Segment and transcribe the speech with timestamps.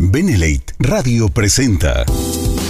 [0.00, 2.04] Benelate Radio presenta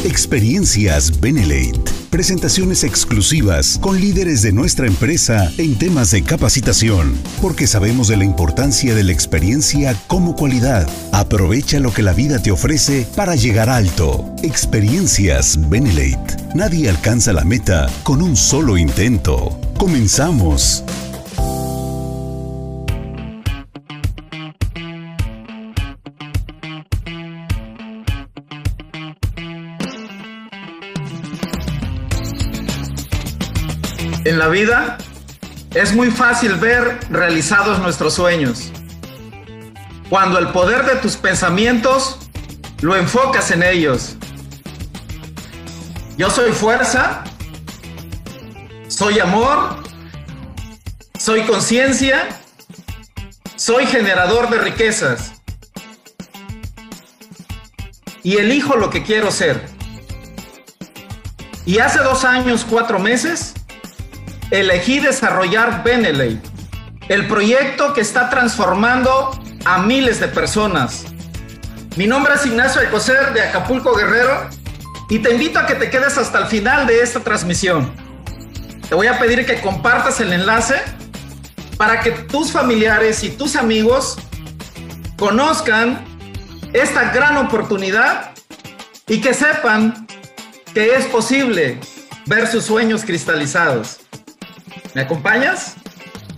[0.02, 1.78] Experiencias Benelate.
[2.08, 7.12] Presentaciones exclusivas con líderes de nuestra empresa en temas de capacitación,
[7.42, 10.88] porque sabemos de la importancia de la experiencia como cualidad.
[11.12, 14.24] Aprovecha lo que la vida te ofrece para llegar alto.
[14.42, 16.54] Experiencias Benelate.
[16.54, 19.60] Nadie alcanza la meta con un solo intento.
[19.76, 20.82] Comenzamos.
[34.28, 34.98] En la vida
[35.74, 38.70] es muy fácil ver realizados nuestros sueños.
[40.10, 42.18] Cuando el poder de tus pensamientos
[42.82, 44.16] lo enfocas en ellos.
[46.18, 47.24] Yo soy fuerza,
[48.88, 49.82] soy amor,
[51.18, 52.28] soy conciencia,
[53.56, 55.32] soy generador de riquezas.
[58.22, 59.70] Y elijo lo que quiero ser.
[61.64, 63.54] Y hace dos años, cuatro meses,
[64.50, 66.40] elegí desarrollar Beneley,
[67.08, 71.04] el proyecto que está transformando a miles de personas.
[71.96, 74.48] Mi nombre es Ignacio Alcocer de Acapulco Guerrero
[75.10, 77.92] y te invito a que te quedes hasta el final de esta transmisión.
[78.88, 80.76] Te voy a pedir que compartas el enlace
[81.76, 84.18] para que tus familiares y tus amigos
[85.18, 86.04] conozcan
[86.72, 88.30] esta gran oportunidad
[89.06, 90.06] y que sepan
[90.72, 91.80] que es posible
[92.26, 94.07] ver sus sueños cristalizados.
[94.98, 95.76] ¿Me acompañas?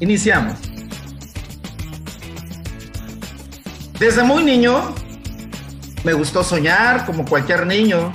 [0.00, 0.58] Iniciamos.
[3.98, 4.94] Desde muy niño
[6.04, 8.12] me gustó soñar como cualquier niño.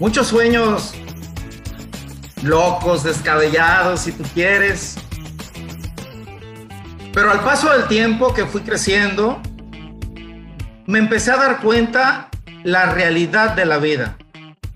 [0.00, 0.94] Muchos sueños
[2.42, 4.96] locos, descabellados, si tú quieres.
[7.12, 9.42] Pero al paso del tiempo que fui creciendo,
[10.86, 12.30] me empecé a dar cuenta
[12.64, 14.16] la realidad de la vida,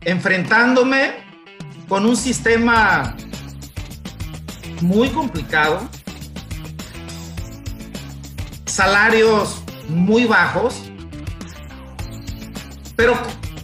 [0.02, 1.21] enfrentándome
[1.92, 3.14] con un sistema
[4.80, 5.86] muy complicado,
[8.64, 10.90] salarios muy bajos,
[12.96, 13.12] pero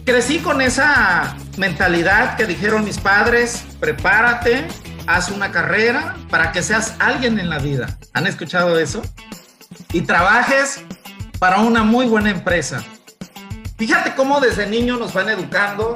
[0.05, 4.67] crecí con esa mentalidad que dijeron mis padres, prepárate,
[5.07, 7.97] haz una carrera para que seas alguien en la vida.
[8.13, 9.01] ¿Han escuchado eso?
[9.91, 10.83] Y trabajes
[11.39, 12.83] para una muy buena empresa.
[13.79, 15.95] Fíjate cómo desde niño nos van educando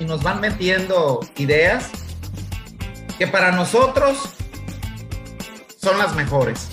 [0.00, 1.90] y nos van metiendo ideas
[3.18, 4.30] que para nosotros
[5.80, 6.68] son las mejores.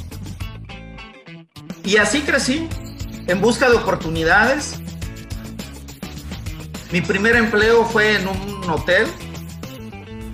[1.83, 2.67] Y así crecí,
[3.27, 4.79] en busca de oportunidades.
[6.91, 9.07] Mi primer empleo fue en un hotel.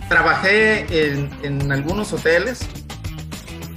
[0.09, 2.59] Trabajé en, en algunos hoteles.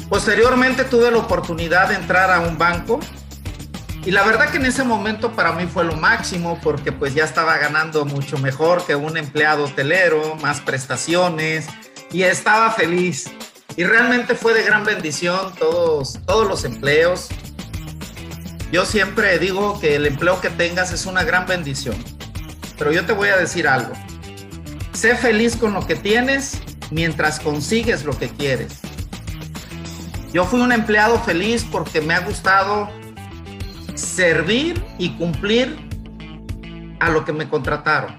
[0.09, 3.01] Posteriormente tuve la oportunidad de entrar a un banco
[4.07, 7.25] y la verdad que en ese momento para mí fue lo máximo porque pues ya
[7.25, 11.67] estaba ganando mucho mejor que un empleado hotelero, más prestaciones
[12.13, 13.31] y estaba feliz.
[13.77, 17.29] Y realmente fue de gran bendición todos, todos los empleos.
[18.71, 21.97] Yo siempre digo que el empleo que tengas es una gran bendición.
[22.77, 23.95] Pero yo te voy a decir algo.
[24.93, 26.61] Sé feliz con lo que tienes
[26.91, 28.81] mientras consigues lo que quieres.
[30.33, 32.91] Yo fui un empleado feliz porque me ha gustado
[34.15, 35.77] servir y cumplir
[37.01, 38.17] a lo que me contrataron.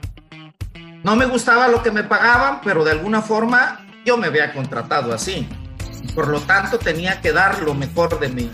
[1.03, 5.13] No me gustaba lo que me pagaban, pero de alguna forma yo me había contratado
[5.13, 5.47] así.
[6.13, 8.51] Por lo tanto, tenía que dar lo mejor de mí.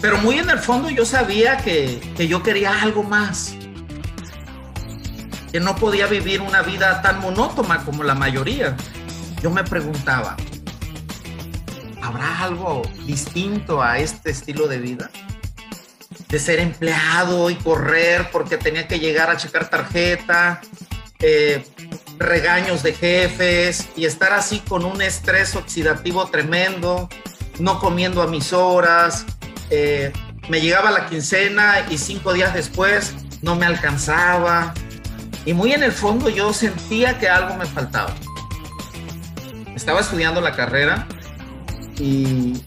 [0.00, 3.54] Pero muy en el fondo yo sabía que, que yo quería algo más.
[5.52, 8.76] Que no podía vivir una vida tan monótona como la mayoría.
[9.42, 10.36] Yo me preguntaba,
[12.00, 15.10] ¿habrá algo distinto a este estilo de vida?
[16.28, 20.60] De ser empleado y correr porque tenía que llegar a checar tarjeta,
[21.20, 21.64] eh,
[22.18, 27.08] regaños de jefes y estar así con un estrés oxidativo tremendo,
[27.58, 29.24] no comiendo a mis horas.
[29.70, 30.12] Eh,
[30.48, 34.74] me llegaba la quincena y cinco días después no me alcanzaba.
[35.44, 38.14] Y muy en el fondo yo sentía que algo me faltaba.
[39.74, 41.06] Estaba estudiando la carrera
[41.98, 42.62] y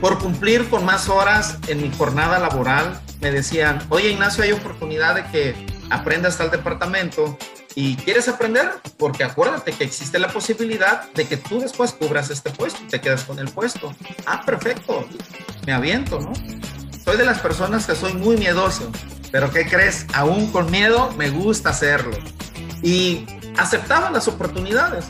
[0.00, 5.14] por cumplir con más horas en mi jornada laboral, me decían, oye Ignacio, hay oportunidad
[5.14, 7.36] de que aprendas tal departamento
[7.74, 12.50] y quieres aprender, porque acuérdate que existe la posibilidad de que tú después cubras este
[12.50, 13.94] puesto y te quedas con el puesto.
[14.26, 15.06] Ah, perfecto,
[15.66, 16.32] me aviento, ¿no?
[17.04, 18.90] Soy de las personas que soy muy miedoso,
[19.30, 20.06] pero ¿qué crees?
[20.14, 22.16] Aún con miedo me gusta hacerlo.
[22.82, 23.26] Y
[23.56, 25.06] aceptaban las oportunidades.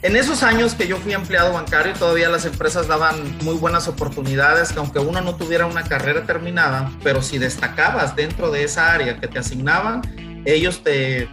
[0.00, 4.72] En esos años que yo fui empleado bancario, todavía las empresas daban muy buenas oportunidades,
[4.72, 9.18] que aunque uno no tuviera una carrera terminada, pero si destacabas dentro de esa área
[9.18, 10.02] que te asignaban,
[10.44, 11.28] ellos te,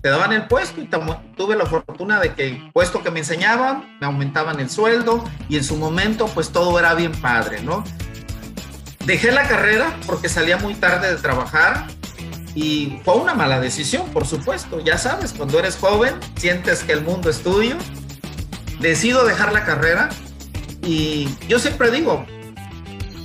[0.00, 0.88] te daban el puesto y
[1.36, 5.64] tuve la fortuna de que puesto que me enseñaban, me aumentaban el sueldo y en
[5.64, 7.82] su momento pues todo era bien padre, ¿no?
[9.06, 11.88] Dejé la carrera porque salía muy tarde de trabajar,
[12.54, 14.78] y fue una mala decisión, por supuesto.
[14.78, 17.76] Ya sabes, cuando eres joven, sientes que el mundo es tuyo
[18.84, 20.10] decido dejar la carrera
[20.82, 22.26] y yo siempre digo,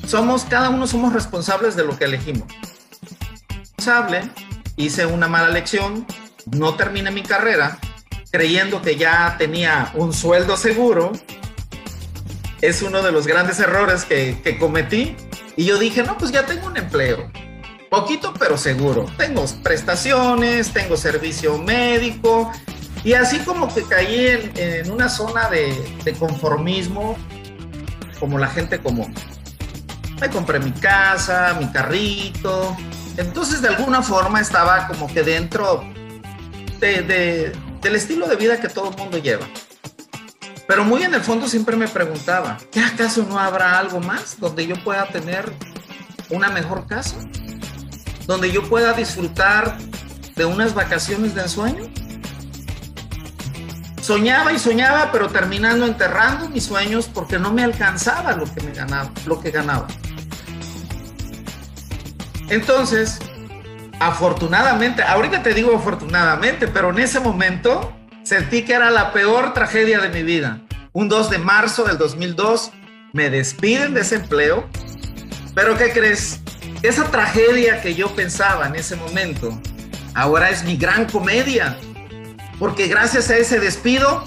[0.08, 2.48] somos, cada uno somos responsables de lo que elegimos.
[3.50, 4.22] Responsable,
[4.78, 6.08] hice una mala lección,
[6.46, 7.78] no terminé mi carrera,
[8.32, 11.12] creyendo que ya tenía un sueldo seguro.
[12.62, 15.18] Es uno de los grandes errores que cometí.
[15.58, 17.30] Y yo dije, no, pues ya tengo un empleo.
[17.90, 19.06] Poquito, pero seguro.
[19.18, 22.52] Tengo prestaciones, tengo servicio médico,
[23.04, 27.18] y así como que caí en, una zona de, conformismo,
[28.20, 29.14] como la gente común.
[30.20, 32.76] Me compré mi casa, mi carrito.
[33.16, 35.84] Entonces, de alguna forma, estaba como que dentro
[36.80, 39.48] del estilo de vida que todo el mundo lleva.
[40.68, 44.68] Pero muy en el fondo siempre me preguntaba, ¿qué acaso no habrá algo más donde
[44.68, 45.52] yo pueda tener
[46.30, 47.16] una mejor casa?
[48.28, 49.78] Donde yo pueda disfrutar
[50.36, 51.90] de unas vacaciones de ensueño?
[54.10, 58.72] Soñaba y soñaba, pero terminando enterrando mis sueños porque no me alcanzaba lo que me
[58.72, 59.86] ganaba, lo que ganaba.
[62.50, 63.20] Entonces,
[64.00, 70.00] afortunadamente, ahorita te digo afortunadamente, pero en ese momento sentí que era la peor tragedia
[70.00, 70.60] de mi vida.
[70.92, 72.72] Un 2 de marzo del 2002
[73.14, 74.68] me despiden de ese empleo,
[75.54, 76.40] pero ¿qué crees?
[76.82, 79.62] Esa tragedia que yo pensaba en ese momento,
[80.16, 81.78] ahora es mi gran comedia
[82.60, 84.24] porque gracias a ese despido,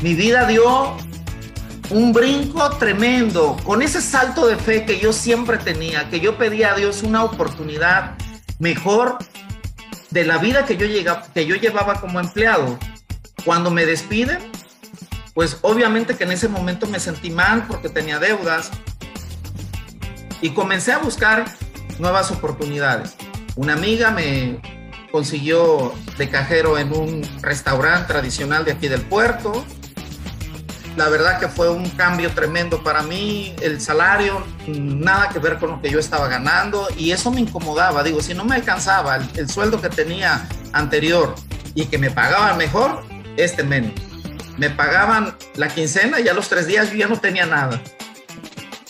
[0.00, 0.96] mi vida dio
[1.90, 6.72] un brinco tremendo, con ese salto de fe que yo siempre tenía, que yo pedía
[6.72, 8.14] a Dios una oportunidad
[8.58, 9.18] mejor
[10.10, 12.78] de la vida que yo, llegaba, que yo llevaba como empleado.
[13.44, 14.38] Cuando me despiden,
[15.34, 18.70] pues obviamente que en ese momento me sentí mal porque tenía deudas
[20.40, 21.46] y comencé a buscar
[21.98, 23.16] nuevas oportunidades.
[23.56, 24.60] Una amiga me,
[25.10, 29.64] consiguió de cajero en un restaurante tradicional de aquí del puerto.
[30.96, 35.70] La verdad que fue un cambio tremendo para mí, el salario, nada que ver con
[35.70, 38.02] lo que yo estaba ganando y eso me incomodaba.
[38.02, 41.36] Digo, si no me alcanzaba el, sueldo que tenía anterior
[41.74, 43.04] y que me pagaban mejor,
[43.36, 43.92] este menos.
[44.56, 47.80] Me pagaban la quincena y a los tres días yo ya no tenía nada.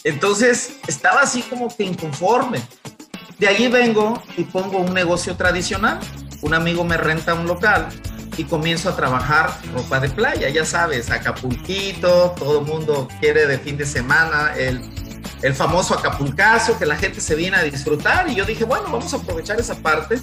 [0.03, 2.63] Entonces estaba así como que inconforme.
[3.39, 6.01] De allí vengo y pongo un negocio tradicional.
[6.43, 7.89] Un amigo me renta un local
[8.37, 13.59] y comienzo a trabajar ropa de playa, ya sabes, Acapulquito, todo el mundo quiere de
[13.59, 14.81] fin de semana el,
[15.43, 19.13] el famoso Acapulcazo, que la gente se viene a disfrutar y yo dije, bueno, vamos
[19.13, 20.21] a aprovechar esa parte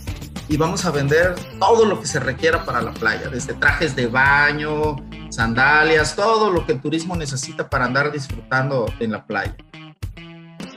[0.47, 4.07] y vamos a vender todo lo que se requiera para la playa, desde trajes de
[4.07, 4.95] baño,
[5.29, 9.55] sandalias, todo lo que el turismo necesita para andar disfrutando en la playa.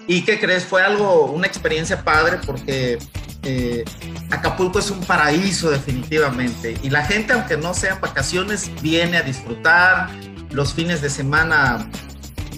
[0.09, 0.65] ¿Y qué crees?
[0.65, 2.99] Fue algo, una experiencia padre porque
[3.43, 3.85] eh,
[4.31, 6.79] Acapulco es un paraíso definitivamente.
[6.83, 10.09] Y la gente, aunque no sean vacaciones, viene a disfrutar.
[10.51, 11.91] Los fines de semana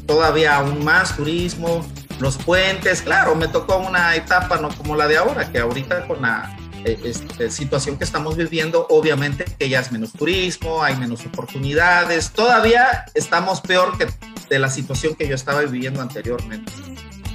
[0.06, 1.84] todavía aún más turismo,
[2.20, 3.02] los puentes.
[3.02, 6.98] Claro, me tocó una etapa no como la de ahora, que ahorita con la eh,
[7.04, 12.30] este, situación que estamos viviendo, obviamente que ya es menos turismo, hay menos oportunidades.
[12.30, 14.06] Todavía estamos peor que
[14.48, 16.72] de la situación que yo estaba viviendo anteriormente.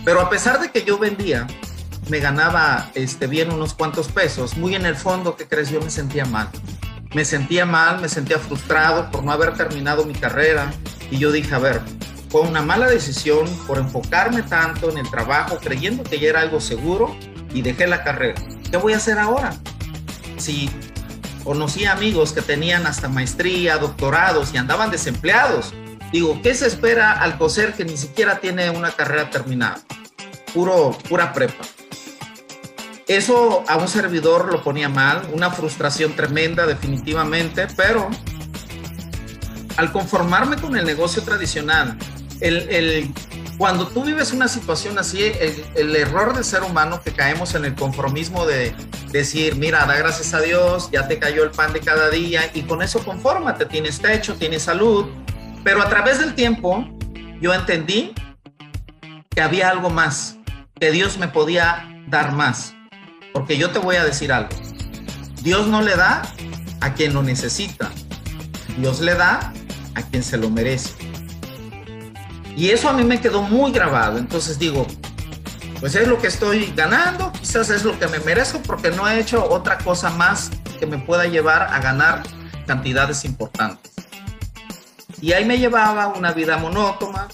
[0.06, 1.48] Pero a pesar de que yo vendía,
[2.10, 5.72] me ganaba este, bien unos cuantos pesos, muy en el fondo, ¿qué crees?
[5.72, 6.48] Yo me sentía mal.
[7.16, 10.72] Me sentía mal, me sentía frustrado por no haber terminado mi carrera.
[11.10, 11.82] Y yo dije, a ver,
[12.30, 16.62] fue una mala decisión por enfocarme tanto en el trabajo, creyendo que ya era algo
[16.62, 17.16] seguro
[17.52, 18.40] y dejé la carrera.
[18.70, 19.56] ¿Qué voy a hacer ahora?
[20.38, 20.70] Si
[21.44, 25.74] conocí amigos que tenían hasta maestría, doctorados y andaban desempleados,
[26.12, 29.82] digo, ¿qué se espera al coser que ni siquiera tiene una carrera terminada?
[30.56, 31.66] puro, pura prepa.
[33.08, 38.10] Eso a un servidor lo ponía mal, una frustración tremenda definitivamente, pero
[39.78, 41.98] al conformarme con el negocio tradicional,
[42.40, 43.14] el,
[43.58, 45.22] cuando tú vives una situación así,
[45.76, 48.74] el, error del ser humano que caemos en el conformismo de
[49.12, 52.64] decir, mira, da gracias a Dios, ya te cayó el pan de cada día y
[52.64, 55.06] con eso confórmate, tienes techo, tienes salud,
[55.66, 56.88] pero a través del tiempo
[57.42, 58.14] yo entendí
[59.32, 60.38] que había algo más,
[60.80, 62.76] que Dios me podía dar más.
[63.34, 64.56] Porque yo te voy a decir algo.
[65.42, 66.22] Dios no le da
[66.82, 67.90] a quien lo necesita.
[68.78, 69.52] Dios le da
[69.96, 70.94] a quien se lo merece.
[72.56, 74.20] Y eso a mí me quedó muy grabado.
[74.20, 74.86] Entonces digo,
[75.80, 79.20] pues es lo que estoy ganando, quizás es lo que me merezco porque no he
[79.20, 82.22] hecho otra cosa más que me pueda llevar a ganar
[82.68, 83.95] cantidades importantes.
[85.22, 87.28] Y ahí me llevaba una vida monótona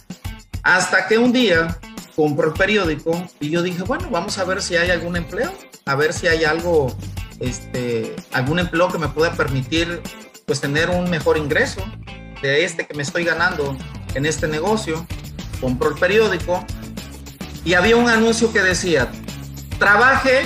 [0.64, 1.80] hasta que un día
[2.16, 5.52] compro el periódico y yo dije, bueno, vamos a ver si hay algún empleo,
[5.86, 6.96] a ver si hay algo,
[7.40, 10.02] este, algún empleo que me pueda permitir
[10.46, 11.84] pues tener un mejor ingreso
[12.42, 13.76] de este que me estoy ganando
[14.14, 15.06] en este negocio.
[15.60, 16.66] Compro el periódico
[17.64, 19.12] y había un anuncio que decía,
[19.78, 20.46] trabaje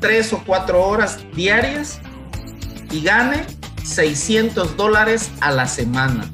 [0.00, 2.00] tres o cuatro horas diarias
[2.90, 3.44] y gane
[3.84, 6.30] 600 dólares a la semana.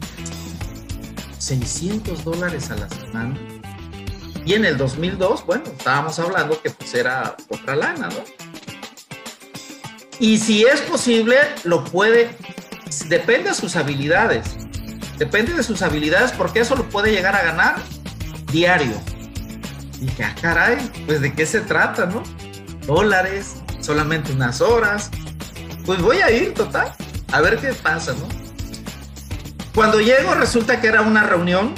[1.49, 3.39] 600 dólares a la semana.
[4.45, 8.23] Y en el 2002, bueno, estábamos hablando que pues era otra lana, ¿no?
[10.21, 12.37] Y si es posible, lo puede,
[13.09, 14.57] depende de sus habilidades.
[15.17, 17.77] Depende de sus habilidades porque eso lo puede llegar a ganar
[18.53, 19.01] diario.
[20.01, 20.77] Y dije, ah, caray,
[21.07, 22.23] pues de qué se trata, ¿no?
[22.87, 25.11] Dólares, solamente unas horas.
[25.87, 26.95] Pues voy a ir, total,
[27.33, 28.48] a ver qué pasa, ¿no?
[29.79, 31.73] Cuando llego resulta que era una reunión.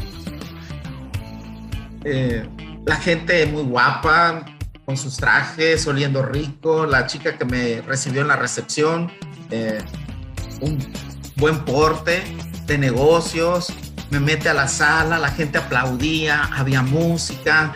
[2.02, 2.48] Eh,
[2.86, 4.46] la gente muy guapa,
[4.86, 6.86] con sus trajes, oliendo rico.
[6.86, 9.12] La chica que me recibió en la recepción,
[9.50, 9.82] eh,
[10.62, 10.78] un
[11.36, 12.22] buen porte
[12.64, 13.70] de negocios.
[14.08, 17.74] Me mete a la sala, la gente aplaudía, había música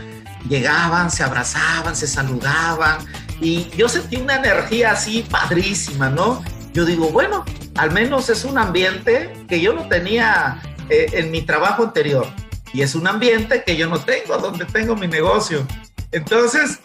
[0.48, 2.98] llegaban, se abrazaban, se saludaban
[3.42, 6.42] y yo sentí una energía así padrísima, ¿no?
[6.72, 7.44] Yo digo, bueno,
[7.76, 12.26] al menos es un ambiente que yo no tenía eh, en mi trabajo anterior
[12.72, 15.66] y es un ambiente que yo no tengo donde tengo mi negocio.
[16.10, 16.80] Entonces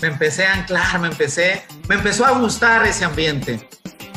[0.00, 3.68] me empecé a anclar, me empecé, me empezó a gustar ese ambiente.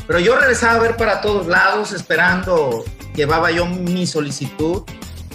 [0.07, 2.83] Pero yo regresaba a ver para todos lados esperando,
[3.15, 4.83] llevaba yo mi solicitud,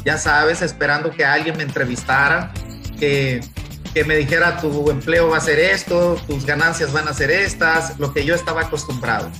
[0.04, 2.52] ya sabes, esperando que alguien me entrevistara
[2.98, 3.40] que,
[4.06, 8.12] me dijera tu empleo va a ser esto, tus ganancias van a ser estas, lo
[8.12, 9.30] que yo estaba acostumbrado.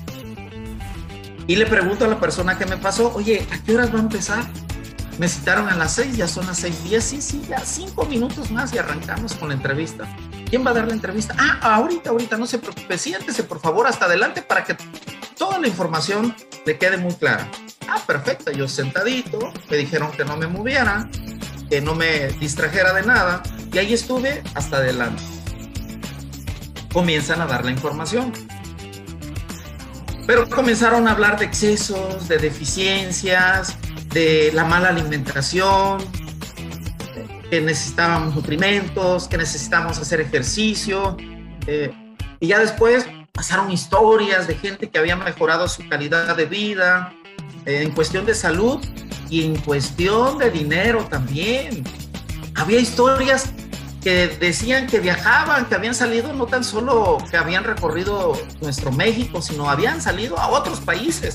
[1.47, 4.03] Y le pregunto a la persona que me pasó, oye, ¿a qué horas va a
[4.03, 4.45] empezar?
[5.19, 8.51] Me citaron a las seis, ya son las seis diez, sí, sí, ya cinco minutos
[8.51, 10.07] más y arrancamos con la entrevista.
[10.51, 11.35] ¿Quién va a dar la entrevista?
[11.39, 14.77] Ah, ahorita, ahorita, no se preocupe, siéntese por favor hasta adelante para que
[15.39, 16.35] toda la información
[16.67, 17.49] le quede muy clara.
[17.89, 19.39] Ah, perfecto, yo sentadito,
[19.71, 21.09] me dijeron que no me moviera,
[21.71, 25.23] que no me distrajera de nada y ahí estuve hasta adelante.
[26.93, 28.33] Comienzan a dar la información.
[30.27, 33.77] Pero comenzaron a hablar de excesos, de deficiencias,
[34.13, 35.99] de la mala alimentación,
[37.49, 41.17] que necesitábamos nutrimentos, que necesitábamos hacer ejercicio.
[41.67, 41.93] Eh,
[42.41, 47.13] y ya después pasaron historias de gente que había mejorado su calidad de vida
[47.65, 48.85] eh, en cuestión de salud
[49.31, 51.85] y en cuestión de dinero también.
[52.55, 53.53] Había historias
[54.07, 59.43] que decían que viajaban, que habían salido no tan solo que habían recorrido nuestro México,
[59.43, 61.35] sino habían salido a otros países.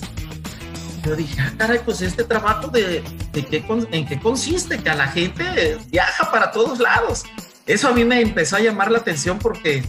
[1.04, 4.96] Yo dije, ah, caray, pues este trabajo de, de qué, en qué consiste, que a
[4.96, 7.26] la gente viaja para todos lados.
[7.66, 9.84] Eso a mí me empezó a llamar la atención porque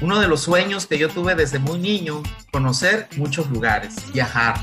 [0.00, 4.60] uno de los sueños que yo tuve desde muy niño, conocer muchos lugares, viajar.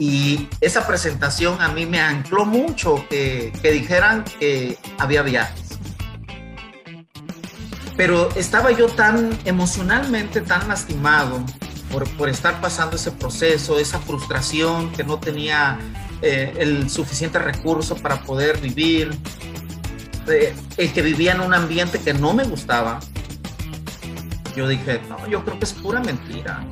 [0.00, 5.69] Y esa presentación a mí me ancló mucho que, dijeran que había viajes.
[8.00, 11.44] Pero estaba yo tan emocionalmente tan lastimado
[12.16, 15.78] por, estar pasando ese proceso, esa frustración, que no tenía
[16.22, 19.10] eh, el suficiente recurso para poder vivir,
[20.28, 23.00] eh, el que vivía en un ambiente que no me gustaba.
[24.56, 26.64] Yo dije, no, yo creo que es pura mentira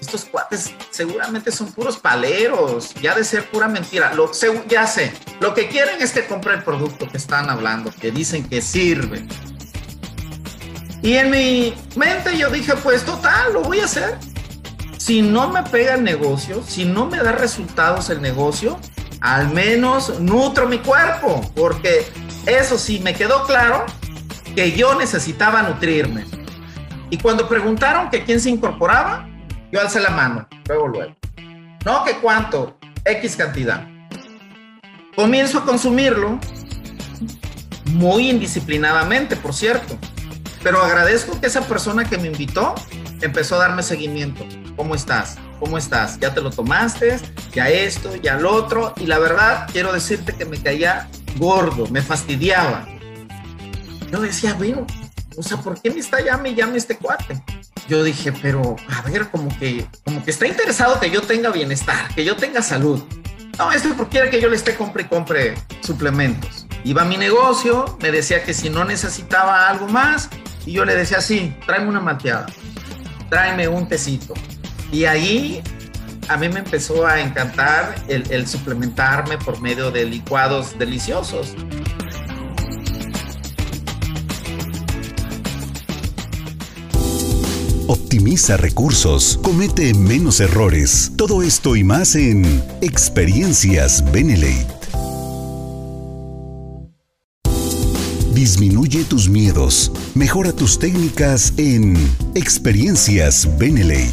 [0.00, 4.12] estos cuates seguramente son puros paleros, ya de ser pura mentira.
[4.14, 4.30] Lo,
[4.68, 8.48] ya sé, lo que quieren es que compre el producto que están hablando, que dicen
[8.48, 9.26] que sirve.
[11.04, 14.16] Y en mi mente yo dije, pues total, lo voy a hacer.
[14.96, 18.80] Si no me pega el negocio, si no me da resultados el negocio,
[19.20, 22.06] al menos nutro mi cuerpo, porque
[22.46, 23.84] eso sí, me quedó claro
[24.54, 26.24] que yo necesitaba nutrirme.
[27.10, 29.28] Y cuando preguntaron que quién se incorporaba,
[29.70, 31.14] yo alcé la mano, luego, luego.
[31.84, 33.86] No, que cuánto, X cantidad.
[35.14, 36.40] Comienzo a consumirlo
[37.92, 39.98] muy indisciplinadamente, por cierto.
[40.64, 42.74] Pero agradezco que esa persona que me invitó
[43.20, 44.44] empezó a darme seguimiento.
[44.74, 45.36] ¿Cómo estás?
[45.60, 46.18] ¿Cómo estás?
[46.18, 47.20] ¿Ya te lo tomaste?
[47.52, 48.16] ¿Ya esto?
[48.16, 48.94] ¿Ya lo otro?
[48.96, 52.88] Y la verdad, quiero decirte que me caía gordo, me fastidiaba.
[54.10, 54.86] Yo decía, bueno,
[55.36, 57.40] o sea, ¿por qué me está llame y llame este cuate?
[57.88, 62.14] yo dije, pero a ver, como que, como que está interesado que yo tenga bienestar,
[62.14, 63.02] que yo tenga salud.
[63.58, 66.66] No, esto porque quiere que yo le esté compre y compre suplementos.
[66.84, 70.28] Iba a mi negocio, me decía que si no necesitaba algo más,
[70.66, 72.46] y yo le decía, sí, tráeme una malteada,
[73.28, 74.34] tráeme un tecito.
[74.90, 75.62] Y ahí
[76.28, 81.54] a mí me empezó a encantar el, suplementarme por medio de licuados deliciosos.
[87.86, 91.12] Optimiza recursos, comete menos errores.
[91.18, 94.83] Todo esto y más en Experiencias Benelate.
[98.34, 99.92] Disminuye tus miedos.
[100.16, 101.94] Mejora tus técnicas en
[102.34, 104.12] Experiencias Benelate.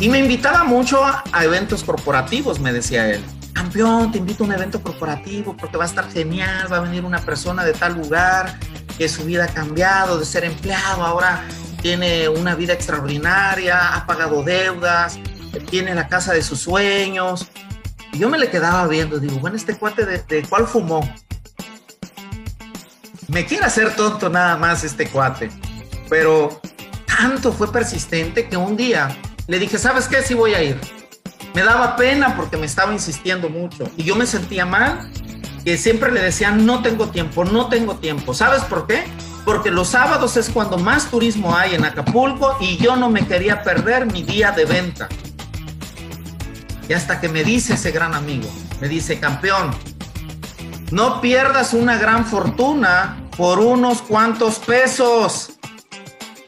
[0.00, 3.22] Y me invitaba mucho a, eventos corporativos, me decía él.
[3.52, 7.04] Campeón, te invito a un evento corporativo porque va a estar genial, va a venir
[7.04, 8.58] una persona de tal lugar
[8.96, 11.46] que su vida ha cambiado de ser empleado, ahora
[11.82, 15.18] tiene una vida extraordinaria, ha pagado deudas,
[15.70, 17.48] tiene la casa de sus sueños.
[18.12, 21.08] Y yo me le quedaba viendo, digo, bueno, este cuate de, de cuál fumó.
[23.28, 25.50] Me quiere hacer tonto nada más este cuate,
[26.08, 26.60] pero
[27.06, 30.22] tanto fue persistente que un día le dije, ¿sabes qué?
[30.22, 30.80] Sí voy a ir.
[31.54, 35.10] Me daba pena porque me estaba insistiendo mucho y yo me sentía mal
[35.66, 38.32] que siempre le decían, no tengo tiempo, no tengo tiempo.
[38.32, 39.02] ¿Sabes por qué?
[39.44, 43.64] Porque los sábados es cuando más turismo hay en Acapulco y yo no me quería
[43.64, 45.08] perder mi día de venta.
[46.88, 48.48] Y hasta que me dice ese gran amigo,
[48.80, 49.72] me dice, campeón,
[50.92, 55.54] no pierdas una gran fortuna por unos cuantos pesos.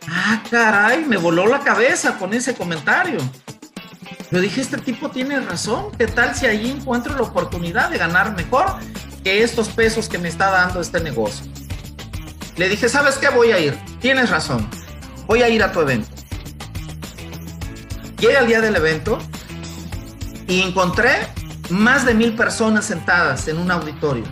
[0.08, 3.18] Ah, caray, me voló la cabeza con ese comentario.
[4.30, 5.86] Yo dije, este tipo tiene razón.
[5.98, 8.76] ¿Qué tal si ahí encuentro la oportunidad de ganar mejor
[9.22, 11.46] que estos pesos que me está dando este negocio?
[12.56, 13.28] Le dije, ¿sabes qué?
[13.28, 13.78] Voy a ir.
[14.00, 14.68] Tienes razón.
[15.26, 16.10] Voy a ir a tu evento.
[18.18, 19.18] Llega el día del evento
[20.48, 21.28] y encontré
[21.70, 24.24] más de mil personas sentadas en un auditorio.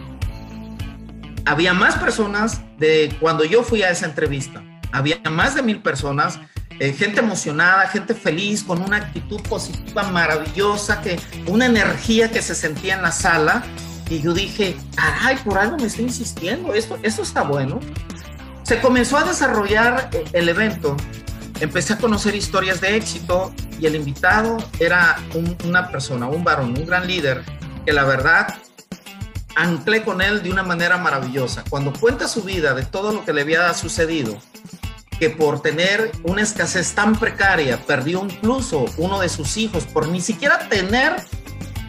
[1.45, 6.41] Había más personas de cuando yo fui a esa entrevista había más de mil personas,
[6.79, 12.55] eh, gente emocionada, gente feliz, con una actitud positiva maravillosa, que, una energía que se
[12.55, 13.63] sentía en la sala.
[14.09, 17.81] Y yo dije, ay, por algo me está insistiendo, esto, esto está bueno.
[18.63, 20.97] Se comenzó a desarrollar eh, el evento,
[21.61, 25.17] empecé a conocer historias de éxito y el invitado era
[25.65, 27.45] una persona, un varón, un gran líder,
[27.85, 28.55] que la verdad
[29.57, 31.65] anclé con él de una manera maravillosa.
[31.69, 34.37] Cuando cuenta su vida de todo lo que le había sucedido,
[35.19, 40.21] que por tener una escasez tan precaria perdió incluso uno de sus hijos por ni
[40.21, 41.17] siquiera tener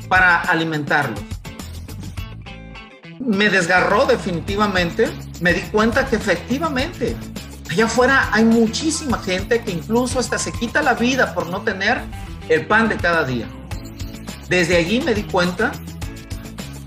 [0.08, 1.20] para alimentarlos.
[3.20, 5.10] Me desgarró definitivamente,
[5.42, 7.16] me di cuenta que efectivamente
[7.70, 12.02] allá afuera hay muchísima gente que incluso hasta se quita la vida por no tener
[12.50, 13.48] el pan de cada día.
[14.50, 15.72] Desde allí me di cuenta,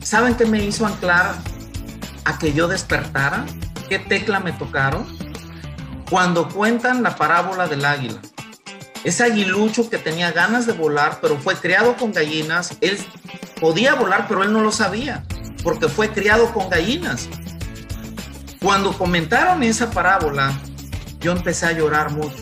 [0.02, 1.34] ¿saben qué me hizo anclar
[2.24, 3.44] a que yo despertara?
[3.88, 5.20] ¿Qué tecla me tocaron?
[6.10, 8.20] cuando cuentan la parábola del águila.
[9.04, 12.76] Ese aguilucho que tenía ganas de volar, pero fue criado con gallinas.
[12.80, 12.98] Él
[13.60, 15.24] podía volar, pero él no lo sabía,
[15.62, 17.28] porque fue criado con gallinas.
[18.62, 20.52] Cuando comentaron esa parábola,
[21.20, 22.36] yo empecé a llorar mucho.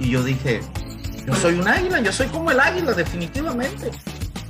[0.00, 0.60] Y yo dije,
[1.26, 3.90] yo soy un águila, yo soy como el águila, definitivamente.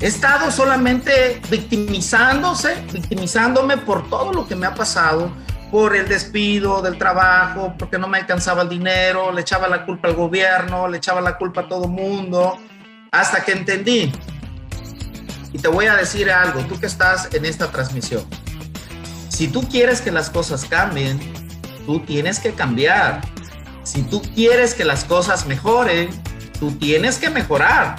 [0.00, 5.30] He estado solamente victimizándose, victimizándome por todo lo que me ha pasado,
[5.70, 10.08] por el despido del trabajo, porque no me alcanzaba el dinero, le echaba la culpa
[10.08, 12.58] al gobierno, le echaba la culpa a todo mundo,
[13.10, 14.12] hasta que entendí.
[15.52, 18.24] Y te voy a decir algo, tú que estás en esta transmisión.
[19.28, 21.20] Si tú quieres que las cosas cambien,
[21.86, 23.20] tú tienes que cambiar.
[23.82, 26.10] Si tú quieres que las cosas mejoren,
[26.58, 27.96] tú tienes que mejorar.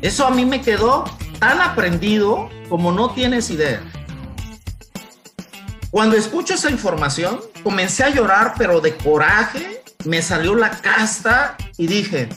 [0.00, 1.04] Eso a mí me quedó
[1.38, 3.82] tan aprendido como no tienes idea.
[5.90, 11.86] Cuando escucho esa información, comencé a llorar, pero de coraje, me salió la casta y
[11.86, 12.28] dije,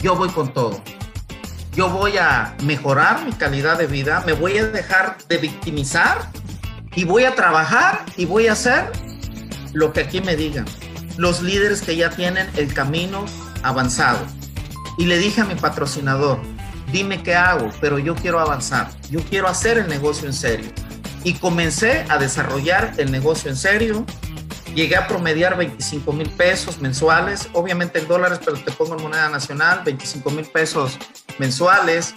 [0.00, 0.82] yo voy con todo.
[1.74, 6.30] Yo voy a mejorar mi calidad de vida, me voy a dejar de victimizar
[6.94, 8.92] y voy a trabajar y voy a hacer
[9.72, 10.66] lo que aquí me digan.
[11.16, 13.24] Los líderes que ya tienen el camino
[13.62, 14.18] avanzado.
[14.98, 16.38] Y le dije a mi patrocinador,
[16.92, 20.70] dime qué hago, pero yo quiero avanzar, yo quiero hacer el negocio en serio
[21.24, 24.04] y comencé a desarrollar el negocio en serio.
[24.74, 29.28] Llegué a promediar 25 mil pesos mensuales, obviamente en dólares, pero te pongo en moneda
[29.28, 30.98] nacional, 25 mil pesos
[31.38, 32.14] mensuales.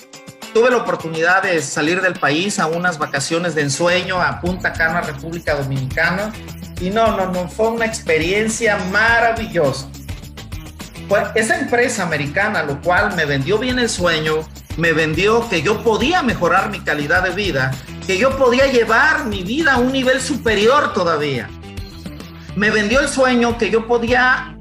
[0.53, 5.01] tuve la oportunidad de salir del país a unas vacaciones de ensueño a Punta Cana,
[5.01, 6.31] República Dominicana.
[6.79, 9.89] Y no, no, no, fue una experiencia maravillosa.
[11.09, 15.83] Fue esa empresa americana, lo cual me vendió bien el sueño, me vendió que yo
[15.83, 17.71] podía mejorar mi calidad de vida,
[18.07, 21.49] que yo podía llevar mi vida a un nivel superior todavía.
[22.55, 24.57] Me vendió el sueño que yo podía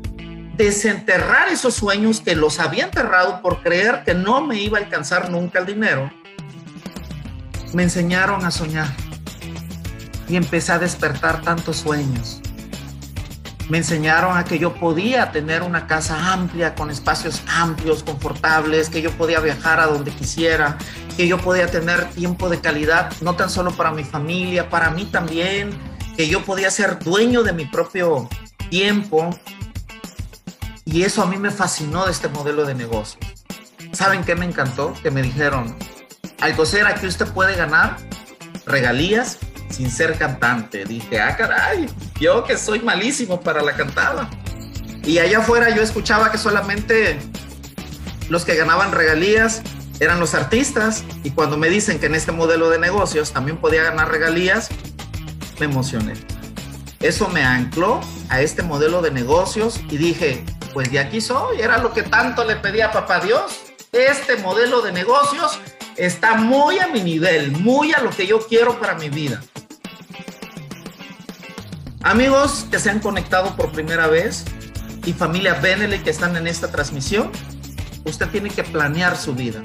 [0.56, 5.30] desenterrar esos sueños que los había enterrado por creer que no me iba a alcanzar
[5.30, 6.10] nunca el dinero.
[7.72, 8.88] Me enseñaron a soñar
[10.28, 12.40] y empecé a despertar tantos sueños.
[13.68, 19.02] Me enseñaron a que yo podía tener una casa amplia, con espacios amplios, confortables, que
[19.02, 20.76] yo podía viajar a donde quisiera,
[21.16, 25.06] que yo podía tener tiempo de calidad, no tan solo para mi familia, para mí
[25.06, 25.70] también,
[26.16, 28.28] que yo podía ser dueño de mi propio
[28.70, 29.30] tiempo.
[30.84, 33.18] Y eso a mí me fascinó de este modelo de negocio.
[33.92, 34.94] ¿Saben qué me encantó?
[35.02, 35.74] Que me dijeron,
[36.40, 37.96] Alcocer, aquí usted puede ganar
[38.66, 39.38] regalías
[39.70, 40.84] sin ser cantante.
[40.84, 41.88] Dije, ah, caray,
[42.20, 44.28] yo que soy malísimo para la cantada.
[45.04, 47.18] Y allá afuera yo escuchaba que solamente
[48.28, 49.62] los que ganaban regalías
[50.00, 51.04] eran los artistas.
[51.22, 54.68] Y cuando me dicen que en este modelo de negocios también podía ganar regalías,
[55.58, 56.14] me emocioné.
[57.00, 61.78] Eso me ancló a este modelo de negocios y dije, pues de aquí soy, era
[61.78, 63.60] lo que tanto le pedía a papá Dios.
[63.92, 65.58] Este modelo de negocios
[65.96, 69.42] está muy a mi nivel, muy a lo que yo quiero para mi vida.
[72.02, 74.44] Amigos que se han conectado por primera vez
[75.06, 77.30] y familia Benele que están en esta transmisión,
[78.04, 79.62] usted tiene que planear su vida.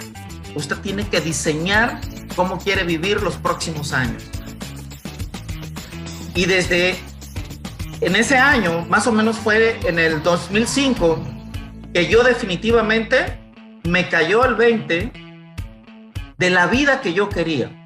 [0.56, 2.00] Usted tiene que diseñar
[2.36, 4.24] cómo quiere vivir los próximos años.
[6.40, 6.96] Y desde
[8.00, 11.22] en ese año, más o menos fue en el 2005,
[11.94, 13.38] que yo definitivamente
[13.84, 15.12] me cayó el 20
[16.38, 17.86] de la vida que yo quería.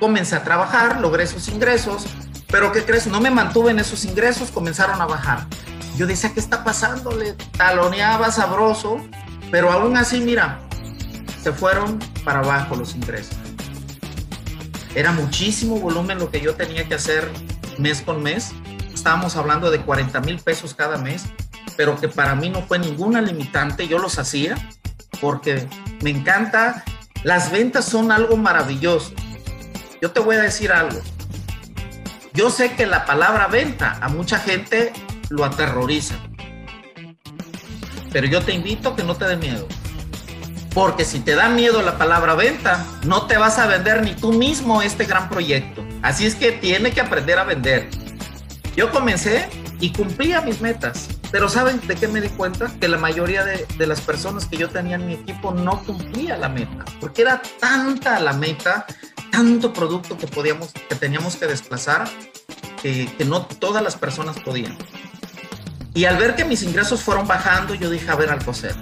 [0.00, 2.06] Comencé a trabajar, logré sus ingresos,
[2.46, 3.06] pero ¿qué crees?
[3.06, 5.46] No me mantuve en esos ingresos, comenzaron a bajar.
[5.98, 7.12] Yo decía, ¿qué está pasando?
[7.12, 8.96] Le taloneaba sabroso,
[9.50, 10.58] pero aún así, mira,
[11.42, 13.36] se fueron para abajo los ingresos.
[14.94, 17.30] Era muchísimo volumen lo que yo tenía que hacer
[17.78, 18.52] mes con mes.
[18.92, 21.24] Estábamos hablando de 40 mil pesos cada mes,
[21.76, 23.88] pero que para mí no fue ninguna limitante.
[23.88, 24.56] Yo los hacía
[25.20, 25.68] porque
[26.02, 26.84] me encanta.
[27.22, 29.12] Las ventas son algo maravilloso.
[30.00, 31.00] Yo te voy a decir algo.
[32.32, 34.92] Yo sé que la palabra venta a mucha gente
[35.28, 36.14] lo aterroriza.
[38.12, 39.66] Pero yo te invito a que no te dé miedo.
[40.74, 44.32] Porque si te da miedo la palabra venta, no te vas a vender ni tú
[44.32, 45.84] mismo este gran proyecto.
[46.02, 47.88] Así es que tiene que aprender a vender.
[48.76, 49.48] Yo comencé
[49.80, 51.08] y cumplía mis metas.
[51.30, 52.70] Pero ¿saben de qué me di cuenta?
[52.80, 56.48] Que la mayoría de, las personas que yo tenía en mi equipo no cumplía la
[56.48, 56.84] meta.
[57.00, 58.86] Porque era tanta la meta
[59.30, 62.08] tanto producto que podíamos, que teníamos que desplazar,
[62.82, 64.76] que, que no todas las personas podían.
[65.94, 68.74] Y al ver que mis ingresos fueron bajando, yo dije, a ver, Alcocer,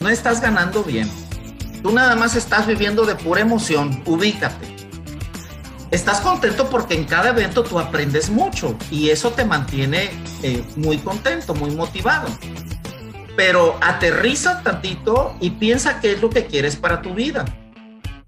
[0.00, 1.10] no estás ganando bien.
[1.82, 4.66] Tú nada más estás viviendo de pura emoción, ubícate.
[5.90, 10.10] Estás contento porque en cada evento tú aprendes mucho y eso te mantiene
[10.42, 12.28] eh, muy contento, muy motivado.
[13.36, 17.44] Pero aterriza tantito y piensa qué es lo que quieres para tu vida.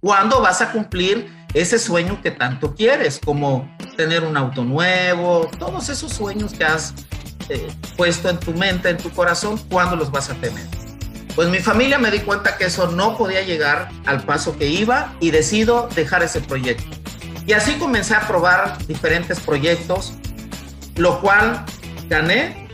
[0.01, 5.89] ¿Cuándo vas a cumplir ese sueño que tanto quieres, como tener un auto nuevo, todos
[5.91, 6.95] esos sueños que has
[7.49, 10.80] eh, puesto en tu mente, en tu corazón, ¿cuándo los vas a tener?
[11.35, 15.15] Pues mi familia me di cuenta que eso no podía llegar al paso que iba
[15.21, 16.97] y decido dejar ese proyecto.
[17.47, 20.15] Y así comencé a probar diferentes proyectos,
[20.97, 21.65] lo cual
[22.09, 22.69] gané,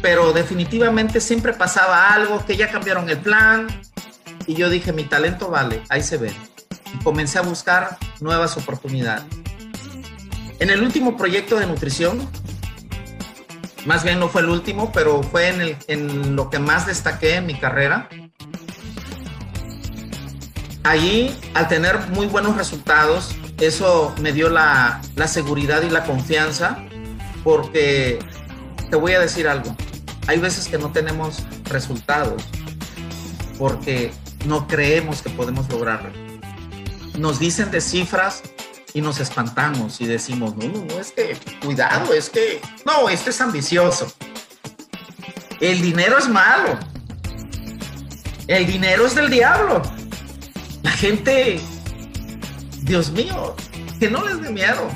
[0.00, 3.66] pero definitivamente siempre pasaba algo, que ya cambiaron el plan,
[4.46, 6.32] y yo dije, mi talento vale, ahí se ve
[7.02, 9.24] comencé a buscar nuevas oportunidades.
[10.58, 12.28] En el último proyecto de nutrición,
[13.86, 17.36] más bien no fue el último, pero fue en, el, en lo que más destaqué
[17.36, 18.08] en mi carrera.
[20.84, 26.78] Allí, al tener muy buenos resultados, eso me dio la, la seguridad y la confianza,
[27.44, 28.18] porque
[28.90, 29.76] te voy a decir algo,
[30.26, 32.42] hay veces que no tenemos resultados,
[33.58, 34.12] porque
[34.46, 36.10] no creemos que podemos lograrlo
[37.18, 38.42] nos dicen de cifras
[38.94, 43.30] y nos espantamos y decimos, no, no, no, es que, cuidado, es que, no, este
[43.30, 44.12] es ambicioso.
[45.60, 46.78] El dinero es malo.
[48.48, 49.80] El dinero es del diablo.
[50.82, 51.60] La gente,
[52.82, 53.54] Dios mío,
[54.00, 54.88] que no les dé miedo.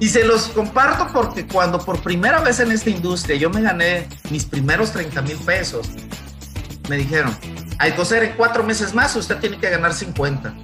[0.00, 4.08] Y se los comparto porque cuando por primera vez en esta industria yo me gané
[4.30, 5.88] mis primeros 30 mil pesos,
[6.88, 7.36] me dijeron,
[7.78, 10.54] al coser en cuatro meses más usted tiene que ganar 50.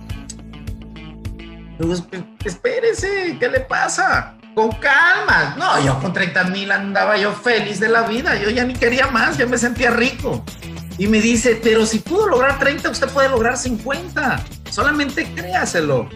[2.45, 4.37] Espérese, ¿qué le pasa?
[4.55, 5.57] Con calma.
[5.59, 8.37] No, yo con 30 mil andaba yo feliz de la vida.
[8.37, 10.45] Yo ya ni quería más, ya me sentía rico.
[10.97, 14.45] Y me dice, pero si pudo lograr 30, usted puede lograr 50.
[14.71, 16.09] Solamente créaselo.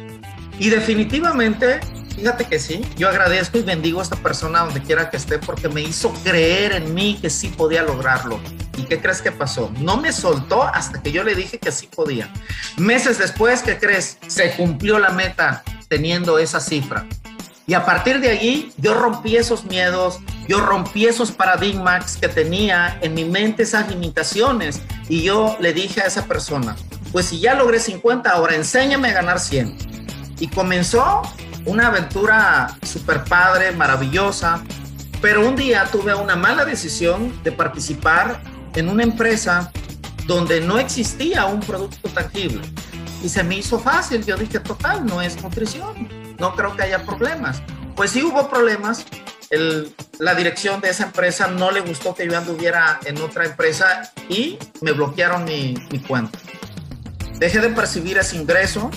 [0.58, 1.80] Y definitivamente,
[2.14, 5.68] fíjate que sí, yo agradezco y bendigo a esta persona donde quiera que esté porque
[5.68, 8.40] me hizo creer en mí que sí podía lograrlo.
[8.78, 9.72] ¿Y qué crees que pasó?
[9.80, 12.32] No me soltó hasta que yo le dije que sí podía.
[12.76, 14.18] Meses después, ¿qué crees?
[14.28, 17.04] Se cumplió la meta teniendo esa cifra.
[17.66, 22.98] Y a partir de allí yo rompí esos miedos, yo rompí esos paradigmas que tenía
[23.02, 24.80] en mi mente, esas limitaciones.
[25.08, 26.76] Y yo le dije a esa persona,
[27.10, 29.76] pues si ya logré 50, ahora enséñame a ganar 100.
[30.38, 31.22] Y comenzó
[31.64, 34.62] una aventura súper padre, maravillosa.
[35.20, 38.40] Pero un día tuve una mala decisión de participar
[38.78, 39.70] en una empresa
[40.26, 42.60] donde no existía un producto tangible.
[43.22, 44.24] Y se me hizo fácil.
[44.24, 46.08] Yo dije, total, no es nutrición.
[46.38, 47.62] No creo que haya problemas.
[47.96, 49.06] Pues sí hubo problemas.
[50.18, 54.58] La dirección de esa empresa no le gustó que yo anduviera en otra empresa y
[54.82, 56.38] me bloquearon mi, mi cuenta.
[57.38, 58.90] Dejé de percibir ese ingreso.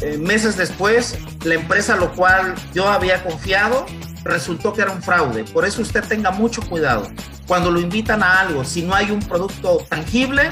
[0.00, 3.86] Eh, meses después, la empresa a lo cual yo había confiado
[4.26, 5.44] resultó que era un fraude.
[5.44, 7.08] Por eso usted tenga mucho cuidado.
[7.46, 10.50] Cuando lo invitan a algo, si no hay un producto tangible,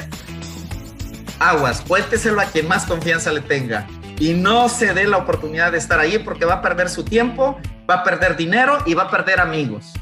[1.39, 3.87] aguas, cuénteselo a quien más confianza le tenga.
[4.19, 7.59] Y no se dé la oportunidad de estar ahí porque va a perder su tiempo,
[7.91, 9.93] va a perder dinero y va a perder amigos.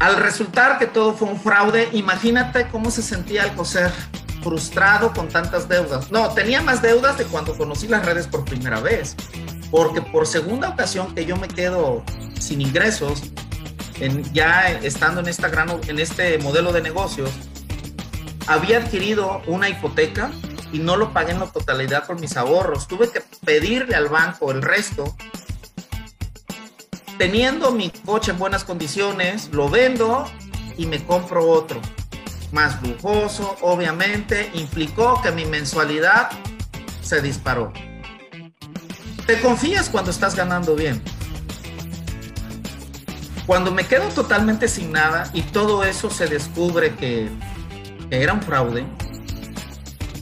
[0.00, 3.92] Al resultar que todo fue un fraude, imagínate cómo se sentía el coser
[4.42, 6.10] frustrado con tantas deudas.
[6.10, 9.14] No, tenía más deudas de cuando conocí las redes por primera vez,
[9.72, 12.04] porque por segunda ocasión que yo me quedo
[12.38, 13.22] sin ingresos,
[14.00, 17.30] en, ya estando en, esta gran, en este modelo de negocios,
[18.46, 20.30] había adquirido una hipoteca
[20.72, 22.86] y no lo pagué en la totalidad con mis ahorros.
[22.86, 25.16] Tuve que pedirle al banco el resto.
[27.16, 30.30] Teniendo mi coche en buenas condiciones, lo vendo
[30.76, 31.80] y me compro otro.
[32.50, 36.28] Más lujoso, obviamente, implicó que mi mensualidad
[37.00, 37.72] se disparó.
[39.32, 41.02] Te confías cuando estás ganando bien.
[43.46, 47.30] Cuando me quedo totalmente sin nada y todo eso se descubre que
[48.10, 48.84] era un fraude,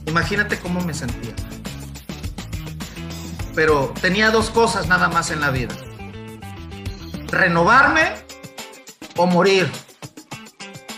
[0.06, 1.34] imagínate cómo me sentía.
[3.56, 5.74] Pero tenía dos cosas nada más en la vida.
[7.32, 8.12] Renovarme
[9.16, 9.68] o morir.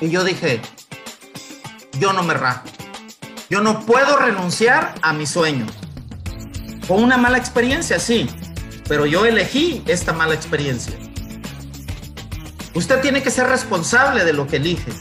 [0.02, 0.60] Y yo dije,
[1.98, 2.64] yo no me rajo.
[3.48, 5.64] Yo no puedo renunciar a mi sueño.
[6.92, 8.28] Fue una mala experiencia, sí,
[8.86, 10.94] pero yo elegí esta mala experiencia.
[12.74, 14.92] Usted tiene que ser responsable de lo que elige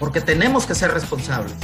[0.00, 1.54] porque tenemos que ser responsables.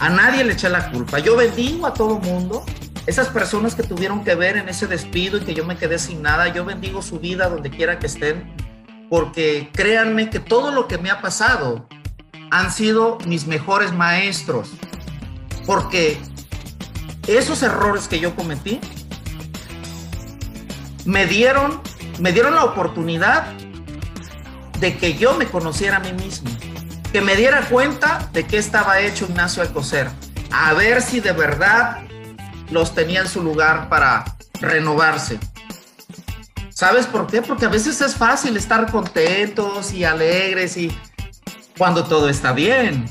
[0.00, 1.18] A nadie le eché la culpa.
[1.18, 2.64] Yo bendigo a todo mundo.
[3.04, 6.22] Esas personas que tuvieron que ver en ese despido y que yo me quedé sin
[6.22, 8.50] nada, yo bendigo su vida donde quiera que estén,
[9.10, 11.86] porque créanme que todo lo que me ha pasado
[12.50, 14.70] han sido mis mejores maestros,
[15.66, 16.18] porque
[17.28, 18.80] esos errores que yo cometí
[21.04, 21.80] me dieron,
[22.18, 23.46] me dieron la oportunidad
[24.80, 26.50] de que yo me conociera a mí mismo
[27.12, 30.08] que me diera cuenta de qué estaba hecho Ignacio Alcocer,
[30.50, 32.02] a ver si de verdad
[32.70, 35.38] los tenía en su lugar para renovarse.
[36.68, 37.42] ¿Sabes por qué?
[37.42, 40.96] Porque a veces es fácil estar contentos y alegres y
[41.76, 43.06] cuando todo está bien.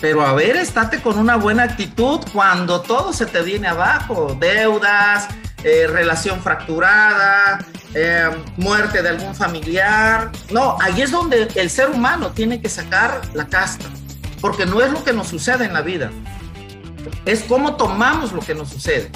[0.00, 4.36] Pero a ver, estate con una buena actitud cuando todo se te viene abajo.
[4.38, 5.28] Deudas,
[5.64, 7.58] eh, relación fracturada,
[7.94, 10.30] eh, muerte de algún familiar.
[10.50, 13.86] No, ahí es donde el ser humano tiene que sacar la casta,
[14.40, 16.10] porque no es lo que nos sucede en la vida,
[17.24, 19.10] es cómo tomamos lo que nos sucede.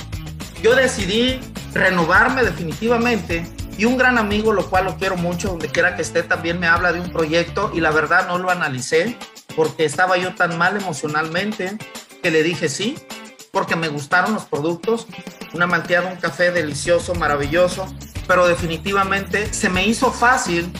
[0.63, 1.41] Yo decidí
[1.75, 6.23] renovarme definitivamente y un gran amigo, lo cual lo quiero mucho, donde quiera que esté,
[6.23, 9.17] también me habla de un proyecto y la verdad no lo analicé
[9.61, 11.77] porque estaba yo tan mal emocionalmente
[12.23, 12.97] que le dije sí,
[13.53, 15.07] porque me gustaron los productos,
[15.53, 17.95] una malteada, un café delicioso, maravilloso,
[18.27, 20.73] pero definitivamente se me hizo fácil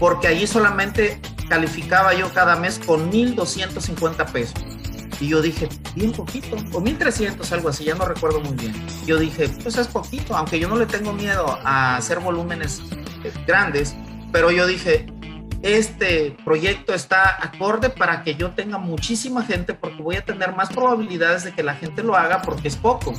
[0.00, 4.60] porque allí solamente calificaba yo cada mes con 1.250 pesos.
[5.20, 8.74] Y yo dije, bien poquito, o 1.300, algo así, ya no recuerdo muy bien.
[9.06, 12.82] Yo dije, pues es poquito, aunque yo no le tengo miedo a hacer volúmenes
[13.46, 13.94] grandes,
[14.32, 15.06] pero yo dije,
[15.62, 20.70] este proyecto está acorde para que yo tenga muchísima gente porque voy a tener más
[20.70, 23.12] probabilidades de que la gente lo haga porque es poco.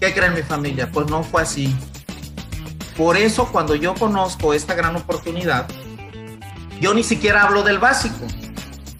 [0.00, 0.90] ¿Qué creen mi familia?
[0.92, 1.74] Pues no fue así.
[2.96, 5.66] Por eso cuando yo conozco esta gran oportunidad,
[6.80, 8.26] yo ni siquiera hablo del básico.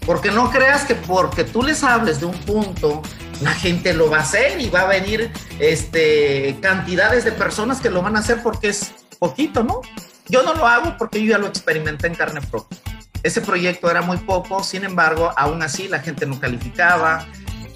[0.05, 3.01] Porque no creas que porque tú les hables de un punto
[3.41, 7.89] la gente lo va a hacer y va a venir este, cantidades de personas que
[7.89, 9.81] lo van a hacer porque es poquito, ¿no?
[10.27, 12.77] Yo no lo hago porque yo ya lo experimenté en carne propia.
[13.23, 17.27] Ese proyecto era muy poco, sin embargo, aún así la gente no calificaba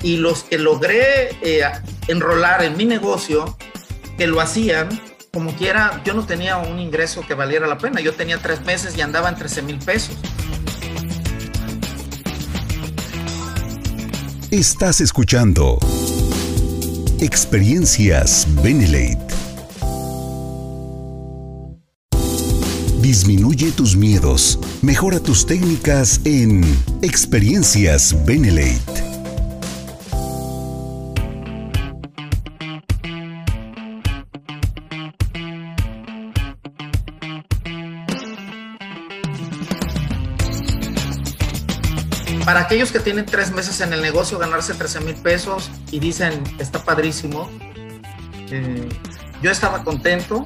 [0.01, 1.63] y los que logré eh,
[2.07, 3.57] enrolar en mi negocio,
[4.17, 4.89] que lo hacían,
[5.31, 8.01] como quiera, yo no tenía un ingreso que valiera la pena.
[8.01, 10.17] Yo tenía tres meses y andaba en 13 mil pesos.
[14.51, 15.77] Estás escuchando
[17.19, 19.38] Experiencias Benelate.
[23.09, 26.61] Disminuye tus miedos, mejora tus técnicas en
[27.01, 28.77] Experiencias Benelate.
[42.45, 46.43] para aquellos que tienen tres meses en el negocio, ganarse 13 mil pesos y dicen,
[46.59, 47.49] está padrísimo,
[48.51, 48.87] eh,
[49.41, 50.45] yo estaba contento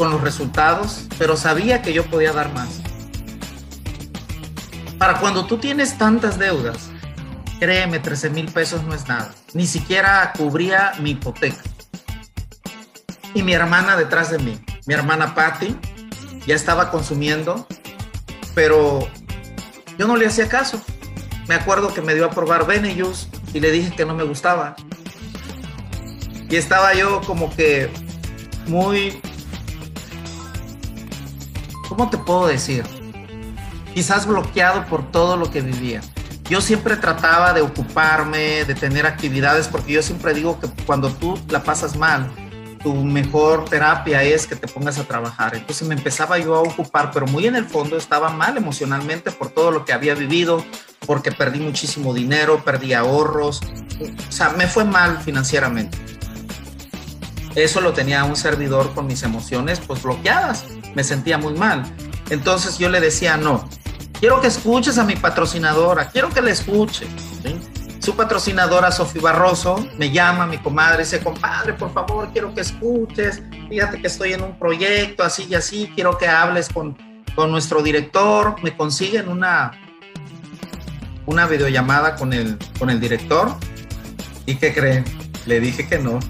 [0.00, 2.80] con los resultados, pero sabía que yo podía dar más.
[4.96, 6.88] Para cuando tú tienes tantas deudas,
[7.58, 9.30] créeme, 13 mil pesos no es nada.
[9.52, 11.60] Ni siquiera cubría mi hipoteca.
[13.34, 15.76] Y mi hermana detrás de mí, mi hermana Patty,
[16.46, 17.66] ya estaba consumiendo,
[18.54, 19.06] pero
[19.98, 20.80] yo no le hacía caso
[21.46, 24.76] me acuerdo que me dio a probar Benelux y le dije que no me gustaba.
[26.48, 27.90] Y estaba yo como que
[28.68, 29.20] muy...
[31.90, 32.84] ¿Cómo te puedo decir?
[33.92, 36.00] Quizás bloqueado por todo lo que vivía.
[36.48, 41.36] Yo siempre trataba de ocuparme, de tener actividades, porque yo siempre digo que cuando tú
[41.48, 42.30] la pasas mal,
[42.80, 45.56] tu mejor terapia es que te pongas a trabajar.
[45.56, 49.48] Entonces me empezaba yo a ocupar, pero muy en el fondo estaba mal emocionalmente por
[49.48, 50.64] todo lo que había vivido,
[51.08, 53.62] porque perdí muchísimo dinero, perdí ahorros,
[54.28, 55.98] o sea, me fue mal financieramente.
[57.56, 61.84] Eso lo tenía un servidor con mis emociones pues bloqueadas, me sentía muy mal.
[62.30, 63.68] Entonces yo le decía, no,
[64.18, 67.06] quiero que escuches a mi patrocinadora, quiero que le escuche.
[68.00, 73.42] Su patrocinadora, Sofía Barroso, me llama, mi comadre, dice, compadre, por favor, quiero que escuches,
[73.68, 76.96] fíjate que estoy en un proyecto, así y así, quiero que hables con,
[77.34, 79.72] con nuestro director, me consiguen una,
[81.26, 83.54] una videollamada con el, con el director,
[84.46, 85.04] ¿y qué creen?
[85.44, 86.20] Le dije que no.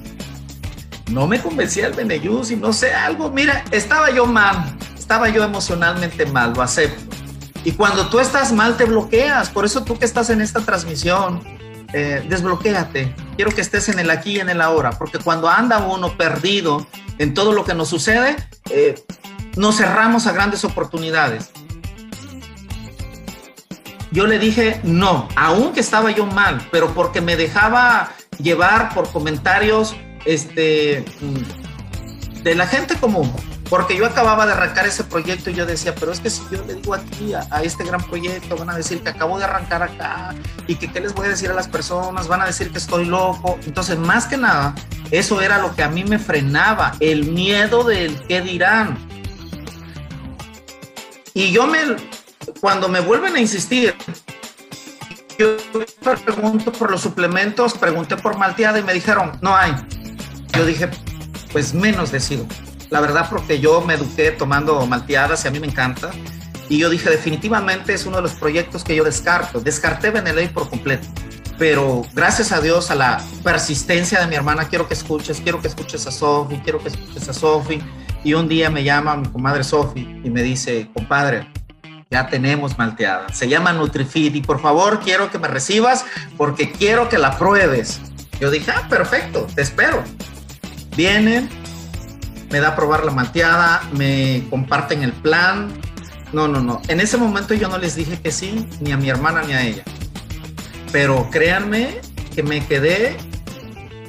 [1.10, 5.42] No me convencía el Beneyus y no sé, algo, mira, estaba yo mal, estaba yo
[5.42, 7.16] emocionalmente mal, lo acepto.
[7.64, 9.50] Y cuando tú estás mal, te bloqueas.
[9.50, 11.42] Por eso tú que estás en esta transmisión,
[11.92, 13.14] eh, desbloquéate.
[13.36, 16.86] Quiero que estés en el aquí y en el ahora, porque cuando anda uno perdido
[17.18, 18.36] en todo lo que nos sucede,
[18.70, 18.94] eh,
[19.56, 21.50] nos cerramos a grandes oportunidades.
[24.12, 29.94] Yo le dije no, aunque estaba yo mal, pero porque me dejaba llevar por comentarios
[30.24, 33.32] este, mm, de la gente común
[33.70, 36.64] porque yo acababa de arrancar ese proyecto y yo decía, pero es que si yo
[36.66, 40.34] le digo aquí a, este gran proyecto, van a decir que acabo de arrancar acá
[40.66, 43.04] y que qué les voy a decir a las personas, van a decir que estoy
[43.04, 43.60] loco.
[43.64, 44.74] Entonces, más que nada,
[45.12, 48.98] eso era lo que a mí me frenaba, el miedo del qué dirán.
[51.32, 51.78] Y yo me,
[52.60, 53.94] cuando me vuelven a insistir,
[55.38, 55.56] yo
[56.24, 59.76] pregunto por los suplementos, pregunté por malteada y me dijeron, no hay.
[60.56, 60.88] Yo dije,
[61.52, 62.46] pues menos decido
[62.90, 66.10] la verdad porque yo me eduqué tomando malteadas y a mí me encanta.
[66.68, 69.60] Y yo dije, definitivamente es uno de los proyectos que yo descarto.
[69.60, 71.06] Descarté Beneley por completo.
[71.58, 75.68] Pero gracias a Dios, a la persistencia de mi hermana, quiero que escuches, quiero que
[75.68, 77.80] escuches a Sofi, quiero que escuches a Sofi.
[78.22, 81.48] Y un día me llama mi comadre Sofi y me dice, compadre,
[82.10, 83.32] ya tenemos malteada.
[83.32, 86.04] Se llama NutriFit y por favor quiero que me recibas
[86.36, 88.00] porque quiero que la pruebes.
[88.40, 90.02] Yo dije, ah, perfecto, te espero.
[91.00, 91.48] Vienen,
[92.50, 95.72] me da a probar la malteada, me comparten el plan.
[96.34, 96.82] No, no, no.
[96.88, 99.66] En ese momento yo no les dije que sí, ni a mi hermana ni a
[99.66, 99.82] ella.
[100.92, 102.02] Pero créanme
[102.34, 103.16] que me quedé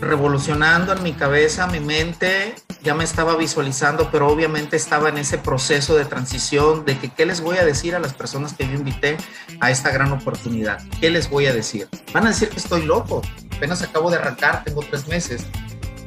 [0.02, 5.38] revolucionando en mi cabeza, mi mente, ya me estaba visualizando, pero obviamente estaba en ese
[5.38, 8.74] proceso de transición de que qué les voy a decir a las personas que yo
[8.74, 9.16] invité
[9.62, 10.84] a esta gran oportunidad.
[11.00, 11.88] ¿Qué les voy a decir?
[12.12, 13.22] Van a decir que estoy loco,
[13.56, 15.48] apenas acabo de arrancar, tengo tres meses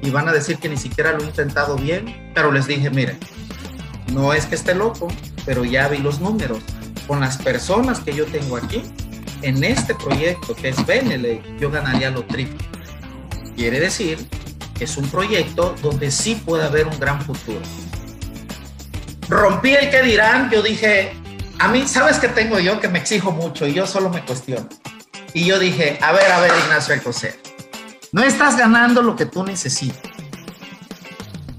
[0.05, 3.18] y van a decir que ni siquiera lo he intentado bien, pero les dije, miren,
[4.12, 5.09] no es que esté loco,
[5.46, 6.59] pero ya vi los números.
[7.07, 8.82] Con las personas que yo tengo aquí,
[9.40, 12.59] en este proyecto que es Benele, yo ganaría lo triple.
[13.57, 14.28] Quiere decir
[14.76, 17.61] que es un proyecto donde sí puede haber un gran futuro.
[19.28, 21.12] Rompí el que dirán, yo dije,
[21.59, 22.78] a mí, ¿sabes qué tengo yo?
[22.78, 24.68] Que me exijo mucho y yo solo me cuestiono.
[25.32, 27.40] Y yo dije, a ver, a ver, Ignacio Alcocer,
[28.14, 30.12] No estás ganando lo que tú necesitas.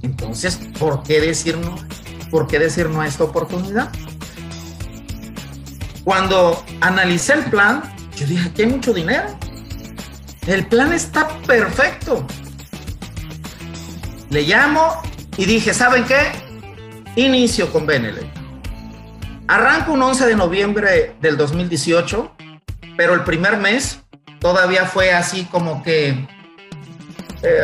[0.01, 1.75] Entonces, ¿por qué decir no?
[2.31, 3.91] ¿Por qué decir no a esta oportunidad?
[6.05, 7.83] Cuando analicé el plan,
[8.15, 9.37] yo dije, aquí hay mucho dinero.
[10.47, 12.25] El plan está perfecto.
[14.29, 15.01] Le llamo
[15.35, 16.31] y dije, ¿saben qué?
[17.17, 18.31] Inicio con Benele.
[19.49, 22.33] Arranco un 11 de noviembre del 2018,
[22.95, 23.99] pero el primer mes
[24.39, 26.33] todavía fue así como que
[27.41, 27.61] eh,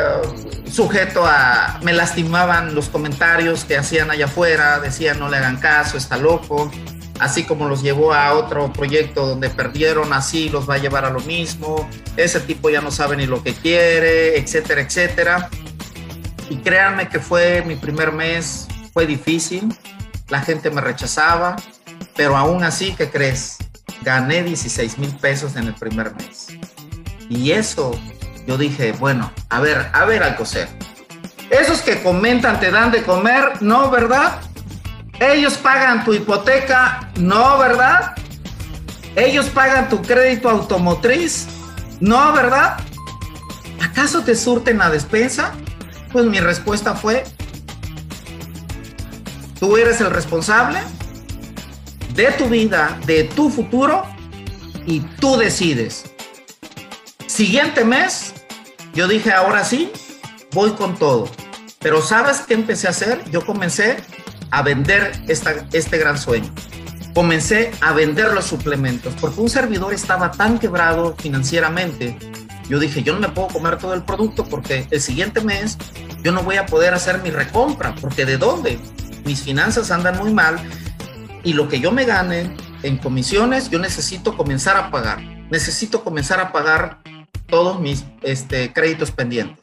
[0.69, 5.97] sujeto a, me lastimaban los comentarios que hacían allá afuera, decían no le hagan caso,
[5.97, 6.71] está loco,
[7.19, 11.09] así como los llevó a otro proyecto donde perdieron, así los va a llevar a
[11.09, 15.49] lo mismo, ese tipo ya no sabe ni lo que quiere, etcétera, etcétera.
[16.49, 19.73] Y créanme que fue mi primer mes, fue difícil,
[20.29, 21.55] la gente me rechazaba,
[22.15, 23.57] pero aún así, ¿qué crees?
[24.03, 26.47] Gané 16 mil pesos en el primer mes.
[27.29, 27.97] Y eso
[28.47, 30.67] yo dije, bueno, a ver, a ver, Alcocer.
[31.49, 34.39] Esos que comentan te dan de comer, no, ¿verdad?
[35.19, 38.15] Ellos pagan tu hipoteca, no, ¿verdad?
[39.15, 41.47] Ellos pagan tu crédito automotriz,
[41.99, 42.77] no, ¿verdad?
[43.81, 45.51] ¿Acaso te surten la despensa?
[46.11, 47.23] Pues mi respuesta fue,
[49.59, 50.79] tú eres el responsable
[52.15, 54.05] de tu vida, de tu futuro,
[54.85, 56.10] y tú decides.
[57.31, 58.33] Siguiente mes,
[58.93, 59.89] yo dije, ahora sí,
[60.51, 61.29] voy con todo.
[61.79, 63.23] Pero ¿sabes qué empecé a hacer?
[63.31, 63.95] Yo comencé
[64.51, 66.53] a vender esta, este gran sueño.
[67.15, 72.17] Comencé a vender los suplementos porque un servidor estaba tan quebrado financieramente.
[72.67, 75.77] Yo dije, yo no me puedo comer todo el producto porque el siguiente mes
[76.21, 78.77] yo no voy a poder hacer mi recompra, porque ¿de dónde?
[79.23, 80.59] Mis finanzas andan muy mal
[81.45, 82.53] y lo que yo me gane
[82.83, 85.21] en comisiones, yo necesito comenzar a pagar.
[85.49, 86.99] Necesito comenzar a pagar
[87.51, 89.59] todos mis este, créditos pendientes.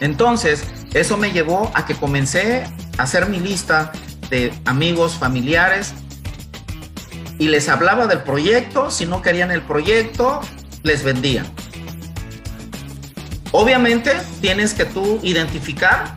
[0.00, 2.64] Entonces, eso me llevó a que comencé
[2.98, 3.92] a hacer mi lista
[4.30, 5.94] de amigos, familiares,
[7.38, 10.40] y les hablaba del proyecto, si no querían el proyecto,
[10.82, 11.44] les vendía.
[13.52, 16.16] Obviamente tienes que tú identificar,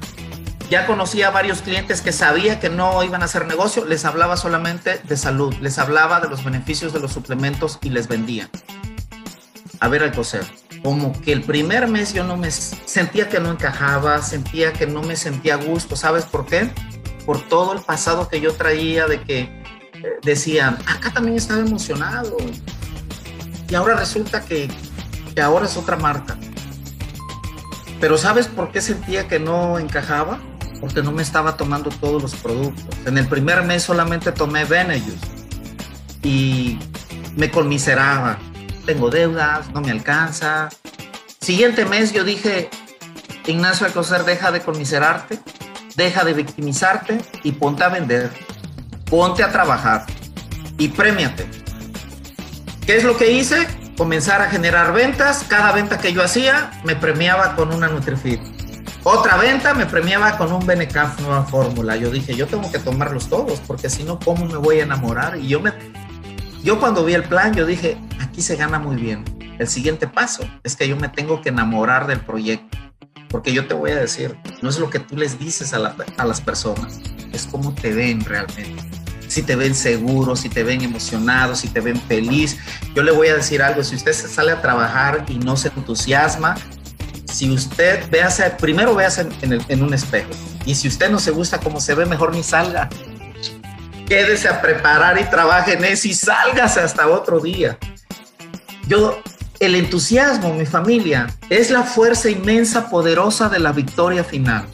[0.70, 4.38] ya conocía a varios clientes que sabía que no iban a hacer negocio, les hablaba
[4.38, 8.50] solamente de salud, les hablaba de los beneficios de los suplementos y les vendía
[9.84, 10.46] a ver al coser.
[10.82, 15.04] Como que el primer mes yo no me sentía que no encajaba, sentía que no
[15.04, 15.98] me sentía a gusto.
[15.98, 16.72] ¿Sabes por qué?
[17.26, 19.62] Por todo el pasado que yo traía de que eh,
[20.24, 22.38] decían, acá también estaba emocionado.
[23.68, 24.70] Y ahora resulta que,
[25.36, 26.38] que ahora es otra marca.
[28.00, 30.40] Pero ¿sabes por qué sentía que no encajaba?
[30.80, 32.86] Porque no me estaba tomando todos los productos.
[33.06, 35.18] En el primer mes solamente tomé Benelux
[36.24, 36.80] y
[37.36, 38.40] me conmiseraba
[38.86, 40.70] tengo deudas, no me alcanza.
[41.40, 42.70] Siguiente mes yo dije,
[43.46, 45.40] Ignacio Alcocer, deja de conmiserarte,
[45.96, 48.32] deja de victimizarte y ponte a vender,
[49.10, 50.06] ponte a trabajar
[50.78, 51.48] y premiate.
[52.86, 53.68] ¿Qué es lo que hice?
[53.98, 55.46] Comenzar a generar ventas.
[55.48, 58.42] Cada venta que yo hacía me premiaba con una NutriFit.
[59.04, 61.96] Otra venta me premiaba con un Benecaf nueva fórmula.
[61.98, 65.38] Yo dije, yo tengo que tomarlos todos porque si no, ¿cómo me voy a enamorar?
[65.38, 65.74] Y yo me
[66.64, 69.26] yo cuando vi el plan, yo dije, aquí se gana muy bien.
[69.60, 72.78] El siguiente paso es que yo me tengo que enamorar del proyecto.
[73.30, 76.42] Porque yo te voy a decir, no es lo que tú les dices a, las
[76.42, 77.00] personas,
[77.34, 78.82] es cómo te ven realmente.
[79.28, 82.58] Si te ven seguros, si te ven emocionados, si te ven feliz.
[82.96, 86.56] Yo le voy a decir algo, si usted sale a trabajar y no se entusiasma,
[87.26, 90.30] si usted véase, primero véase en, en un espejo.
[90.66, 92.90] Y si usted no se gusta cómo se ve, mejor ni salga
[94.08, 97.78] quédese a preparar y trabaje en eso y sálgase hasta otro día.
[98.88, 99.22] Yo,
[99.60, 104.66] el entusiasmo, mi familia, es la fuerza inmensa, poderosa de la victoria final.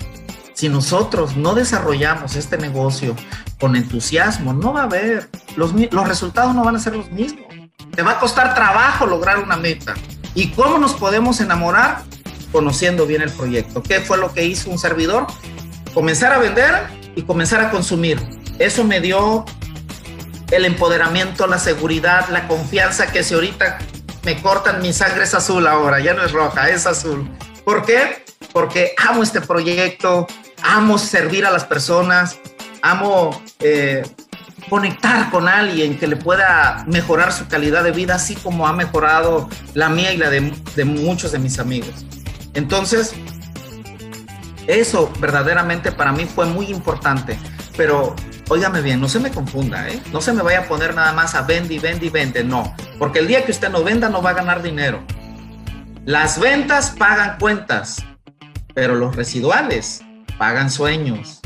[0.53, 3.15] Si nosotros no desarrollamos este negocio
[3.59, 7.47] con entusiasmo, no va a haber, los, los resultados no van a ser los mismos.
[7.95, 9.93] Te va a costar trabajo lograr una meta.
[10.35, 12.03] ¿Y cómo nos podemos enamorar?
[12.51, 13.83] Conociendo bien el proyecto.
[13.83, 15.27] ¿Qué fue lo que hizo un servidor?
[15.93, 18.19] Comenzar a vender y comenzar a consumir
[18.59, 19.45] eso me dio
[20.51, 23.79] el empoderamiento, la seguridad, la confianza que si ahorita
[24.23, 27.29] me cortan mi sangre es azul ahora, ya no es roja, es azul.
[27.63, 28.25] ¿Por qué?
[28.51, 30.27] Porque amo este proyecto,
[30.61, 32.37] amo servir a las personas,
[32.81, 34.03] amo eh,
[34.69, 39.49] conectar con alguien que le pueda mejorar su calidad de vida, así como ha mejorado
[39.73, 42.05] la mía y la de, de muchos de mis amigos.
[42.55, 43.13] Entonces,
[44.67, 47.37] eso verdaderamente para mí fue muy importante,
[47.77, 48.15] pero
[48.49, 50.01] óigame bien, no se me confunda, ¿eh?
[50.11, 52.75] No se me vaya a poner nada más a vende y vende y vende, no.
[52.97, 55.01] Porque el día que usted no venda no va a ganar dinero.
[56.05, 58.03] Las ventas pagan cuentas,
[58.73, 60.01] pero los residuales
[60.37, 61.39] pagan sueños.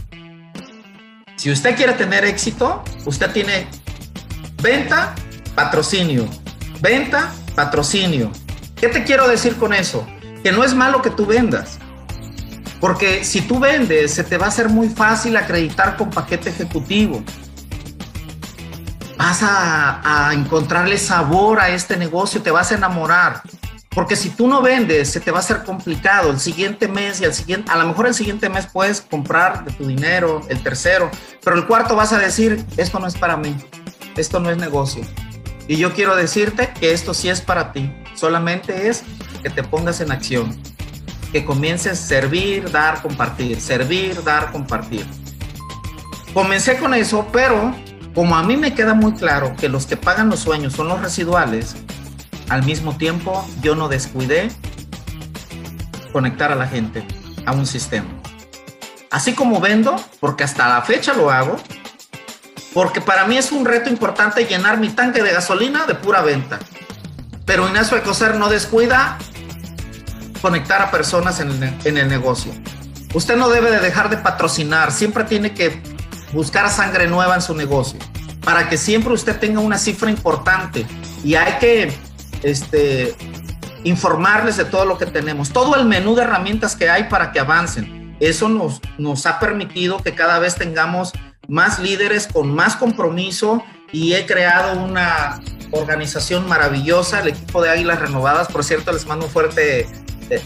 [1.36, 3.68] Si usted quiere tener éxito, usted tiene
[4.62, 5.14] venta,
[5.56, 6.26] patrocinio.
[6.80, 8.32] Venta, patrocinio.
[8.76, 10.08] ¿Qué te quiero decir con eso?
[10.42, 11.80] Que no es malo que tú vendas.
[12.84, 17.24] Porque si tú vendes, se te va a hacer muy fácil acreditar con paquete ejecutivo.
[19.16, 23.42] Vas a, encontrarle sabor a este negocio, te vas a enamorar.
[23.88, 26.30] Porque si tú no vendes, se te va a hacer complicado.
[26.30, 29.72] El siguiente mes y el siguiente, a lo mejor el siguiente mes puedes comprar de
[29.72, 31.10] tu dinero, el tercero,
[31.42, 33.56] pero el cuarto vas a decir, esto no es para mí,
[34.18, 35.06] esto no es negocio.
[35.70, 37.96] Y yo quiero decirte que esto sí es para ti.
[38.14, 39.06] Solamente es
[39.42, 40.54] que te pongas en acción,
[41.34, 45.06] que comiences servir, dar, compartir, servir, dar, compartir.
[46.32, 47.76] Comencé con eso, pero
[48.14, 51.02] como a mí me queda muy claro que los que pagan los sueños son los
[51.02, 51.76] residuales,
[52.50, 54.52] al mismo tiempo yo no descuidé
[56.12, 57.04] conectar a la gente
[57.48, 58.10] a un sistema.
[59.10, 61.58] Así como vendo, porque hasta la fecha lo hago,
[62.76, 66.60] porque para mí es un reto importante llenar mi tanque de gasolina de pura venta.
[67.46, 69.18] Pero Ignacio Ecoser no descuida
[70.44, 72.52] conectar a personas en el, negocio.
[73.14, 75.82] Usted no debe de dejar de patrocinar, siempre tiene que
[76.34, 77.98] buscar sangre nueva en su negocio,
[78.44, 80.86] para que siempre usted tenga una cifra importante.
[81.24, 81.94] Y hay que
[82.44, 83.16] este,
[83.86, 87.40] informarles de todo lo que tenemos, todo el menú de herramientas que hay para que
[87.40, 88.18] avancen.
[88.20, 91.14] Eso nos, nos ha permitido que cada vez tengamos
[91.48, 93.64] más líderes con más compromiso
[93.94, 95.40] y he creado una
[95.72, 98.50] organización maravillosa, el equipo de Águilas Renovadas.
[98.50, 99.88] Por cierto, les mando un fuerte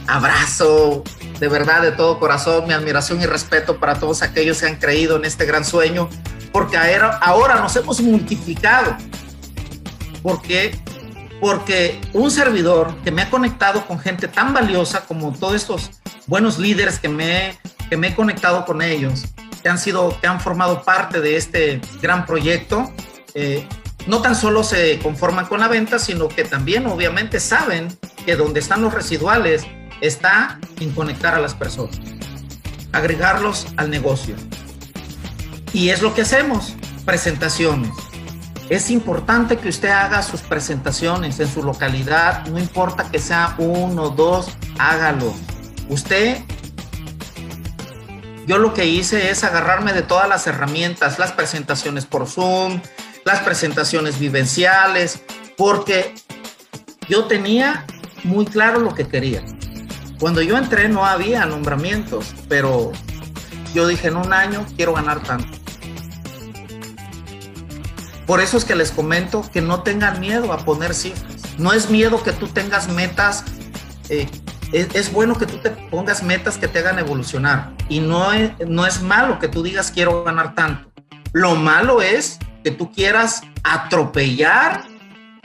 [0.08, 1.04] abrazo,
[1.40, 5.18] de verdad, de todo corazón, mi admiración y respeto para todos aquellos que han creído
[5.18, 6.10] en este gran sueño,
[6.52, 8.98] porque ahora, nos hemos multiplicado.
[10.24, 10.78] Porque
[11.40, 15.92] porque un servidor que me ha conectado con gente tan valiosa como todos estos
[16.26, 17.58] buenos líderes que me,
[17.90, 19.26] que me he conectado con ellos,
[19.62, 22.92] que han sido, que han formado parte de este gran proyecto,
[23.36, 23.68] eh,
[24.08, 27.88] no tan solo se conforman con la venta, sino que también obviamente saben
[28.28, 29.66] que donde están los residuales
[30.02, 32.00] está en conectar a las personas,
[32.92, 34.36] agregarlos al negocio.
[35.74, 36.76] Y es lo que hacemos,
[37.06, 37.90] presentaciones
[38.70, 44.10] es importante que usted haga sus presentaciones en su localidad, no importa que sea uno,
[44.10, 45.34] dos, hágalo.
[45.88, 46.40] Usted,
[48.46, 52.82] yo lo que hice es agarrarme de todas las herramientas, las presentaciones por Zoom,
[53.24, 55.22] las presentaciones vivenciales,
[55.56, 56.14] porque
[57.08, 57.86] yo tenía
[58.28, 59.44] muy claro lo que quería.
[60.20, 62.92] Cuando yo entré no había nombramientos, pero
[63.74, 65.58] yo dije en un año quiero ganar tanto.
[68.26, 71.42] Por eso es que les comento que no tengan miedo a poner cifras.
[71.58, 73.46] No es miedo que tú tengas metas.
[74.10, 74.28] Eh,
[74.74, 77.72] es, bueno que tú te pongas metas que te hagan evolucionar.
[77.88, 80.92] Y no es, no es malo que tú digas quiero ganar tanto.
[81.32, 84.84] Lo malo es que tú quieras atropellar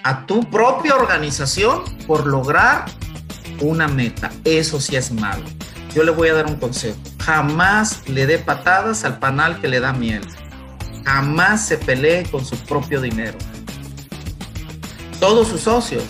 [0.05, 2.87] a tu propia organización por lograr
[3.61, 4.31] una meta.
[4.45, 5.45] Eso sí es malo.
[5.95, 6.97] Yo le voy a dar un consejo.
[7.21, 10.23] Jamás le dé patadas al panal que le da miel
[11.05, 13.39] jamás se pelee con su propio dinero.
[15.21, 16.05] Todos sus socios,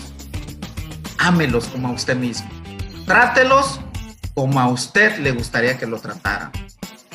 [1.17, 2.49] ámelos como a usted mismo.
[3.05, 3.79] Trátelos
[4.33, 6.51] como a usted le gustaría que lo tratara.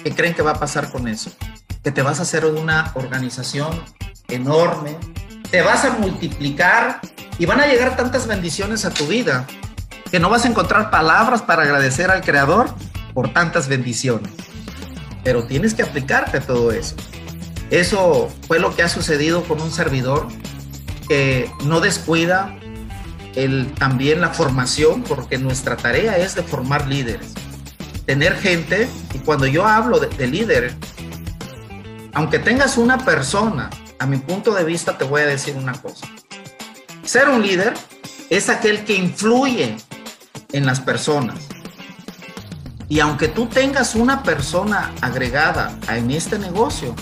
[0.03, 1.31] ¿Qué creen que va a pasar con eso?
[1.83, 3.70] Que te vas a hacer una organización
[4.29, 4.97] enorme,
[5.51, 7.01] te vas a multiplicar
[7.38, 9.46] y van a llegar tantas bendiciones a tu vida
[10.11, 12.68] que no vas a encontrar palabras para agradecer al Creador
[13.14, 14.32] por tantas bendiciones.
[15.24, 16.96] Pero tienes que aplicarte todo eso.
[17.70, 20.28] Eso fue lo que ha sucedido con un servidor
[21.09, 22.55] que no descuida
[23.34, 27.34] el, también la formación, porque nuestra tarea es de formar líderes,
[28.07, 30.74] tener gente, y cuando yo hablo de, de líder,
[32.14, 36.07] aunque tengas una persona, a mi punto de vista te voy a decir una cosa.
[37.05, 37.74] Ser un líder
[38.30, 39.76] es aquel que influye
[40.53, 41.36] en las personas.
[42.88, 46.94] Y aunque tú tengas una persona agregada en este negocio,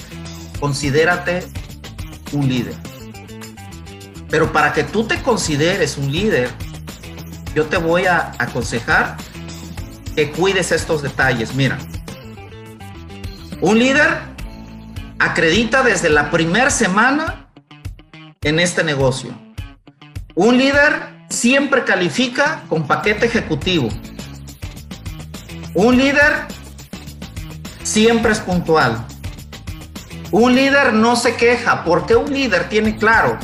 [0.59, 1.47] considérate
[2.33, 2.75] un líder.
[4.29, 6.51] Pero para que tú te consideres un líder,
[7.55, 9.17] yo te voy a aconsejar
[10.15, 11.55] que cuides estos detalles.
[11.55, 11.79] Mira,
[13.61, 14.36] un líder
[15.19, 17.49] acredita desde la primera semana
[18.43, 19.31] en este negocio.
[20.35, 23.89] Un líder siempre califica con paquete ejecutivo.
[25.75, 26.47] Un líder
[27.83, 29.07] siempre es puntual.
[30.31, 33.39] Un líder no se queja porque un líder tiene claro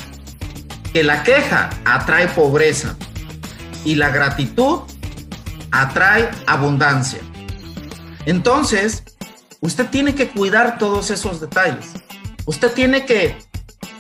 [0.93, 2.97] que la queja atrae pobreza
[3.85, 4.81] y la gratitud
[5.71, 7.21] atrae abundancia.
[8.27, 9.03] Entonces,
[9.63, 11.93] usted tiene que cuidar todos esos detalles.
[12.45, 13.39] Usted tiene que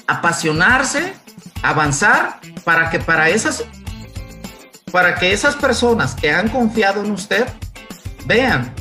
[0.06, 1.14] apasionarse,
[1.62, 3.64] avanzar para que para esas
[4.90, 7.46] para que esas personas que han confiado en usted
[8.26, 8.74] vean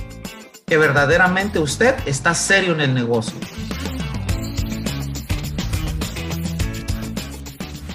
[0.67, 3.39] que verdaderamente usted está serio en el negocio.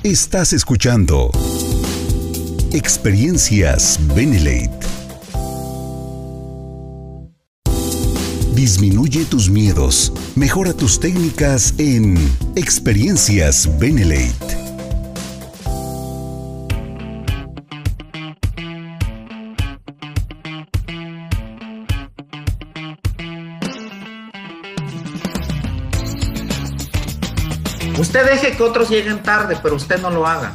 [0.03, 1.30] Estás escuchando
[2.72, 4.86] Experiencias Benelate.
[8.57, 12.16] Disminuye tus miedos, mejora tus técnicas en
[12.54, 14.57] Experiencias Benelate.
[27.98, 30.54] Usted deje que otros lleguen tarde, pero usted no lo haga.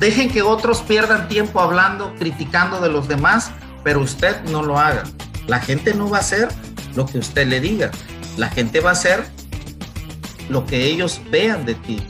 [0.00, 3.52] Dejen que otros pierdan tiempo hablando, criticando de los demás,
[3.84, 5.04] pero usted no lo haga.
[5.46, 6.48] La gente no va a hacer
[6.94, 7.90] lo que usted le diga.
[8.36, 9.24] La gente va a hacer
[10.48, 12.02] lo que ellos vean de ti.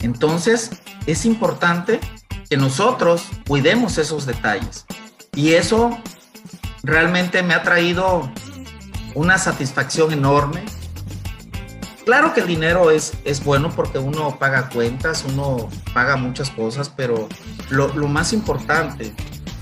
[0.00, 0.70] Entonces,
[1.06, 2.00] es importante
[2.48, 4.86] que nosotros cuidemos esos detalles.
[5.34, 5.98] Y eso
[6.82, 8.30] realmente me ha traído
[9.14, 10.64] una satisfacción enorme
[12.08, 16.88] Claro que el dinero es, es bueno porque uno paga cuentas, uno paga muchas cosas,
[16.88, 17.28] pero
[17.68, 19.12] lo, lo más importante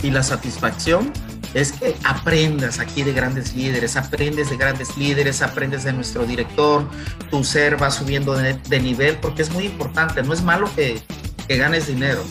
[0.00, 1.12] y la satisfacción
[1.54, 6.88] es que aprendas aquí de grandes líderes, aprendes de grandes líderes, aprendes de nuestro director,
[7.30, 11.00] tu ser va subiendo de, nivel, porque es muy importante, no es malo que,
[11.48, 12.22] que, ganes dinero,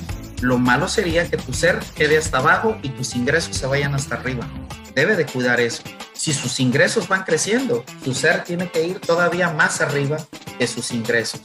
[0.42, 4.16] lo malo sería que tu ser quede hasta abajo y tus ingresos se vayan hasta
[4.16, 4.48] arriba.
[4.94, 5.84] Debe de cuidar eso
[6.16, 10.18] si sus ingresos van creciendo, su ser tiene que ir todavía más arriba
[10.58, 11.42] que sus ingresos.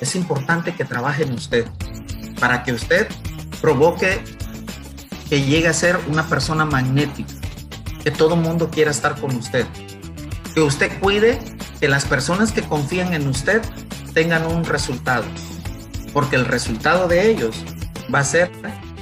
[0.00, 1.66] Es importante que trabaje en usted
[2.40, 3.06] para que usted
[3.60, 4.22] provoque
[5.32, 7.32] que llegue a ser una persona magnética,
[8.04, 9.64] que todo mundo quiera estar con usted,
[10.54, 11.38] que usted cuide
[11.80, 13.62] que las personas que confían en usted
[14.12, 15.24] tengan un resultado,
[16.12, 17.64] porque el resultado de ellos
[18.14, 18.50] va a ser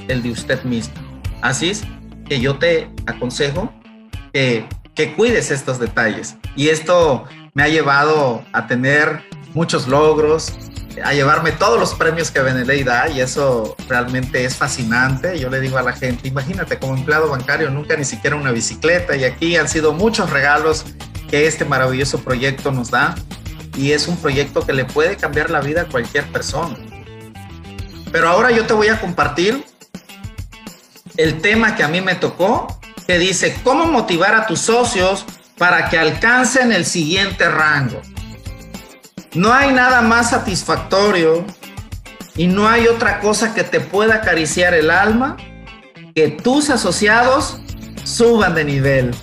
[0.07, 0.95] el de usted mismo.
[1.43, 1.83] Así es
[2.28, 3.72] que yo te aconsejo
[4.33, 6.37] que que cuides estos detalles.
[6.55, 7.24] Y esto
[7.55, 10.53] me ha llevado a tener muchos logros,
[11.05, 15.38] a llevarme todos los premios que Beneley da y eso realmente es fascinante.
[15.38, 19.16] Yo le digo a la gente, imagínate como empleado bancario nunca ni siquiera una bicicleta
[19.16, 20.84] y aquí han sido muchos regalos
[21.30, 23.14] que este maravilloso proyecto nos da
[23.76, 26.76] y es un proyecto que le puede cambiar la vida a cualquier persona.
[28.11, 29.64] Pero ahora yo te voy a compartir
[31.16, 35.24] el tema que a mí me tocó que dice, ¿cómo motivar a tus socios
[35.57, 38.01] para que alcancen el siguiente rango?
[39.35, 41.45] No hay nada más satisfactorio
[42.35, 45.37] y no hay otra cosa que te pueda acariciar el alma
[46.16, 47.61] que tus asociados
[48.03, 49.14] suban de nivel.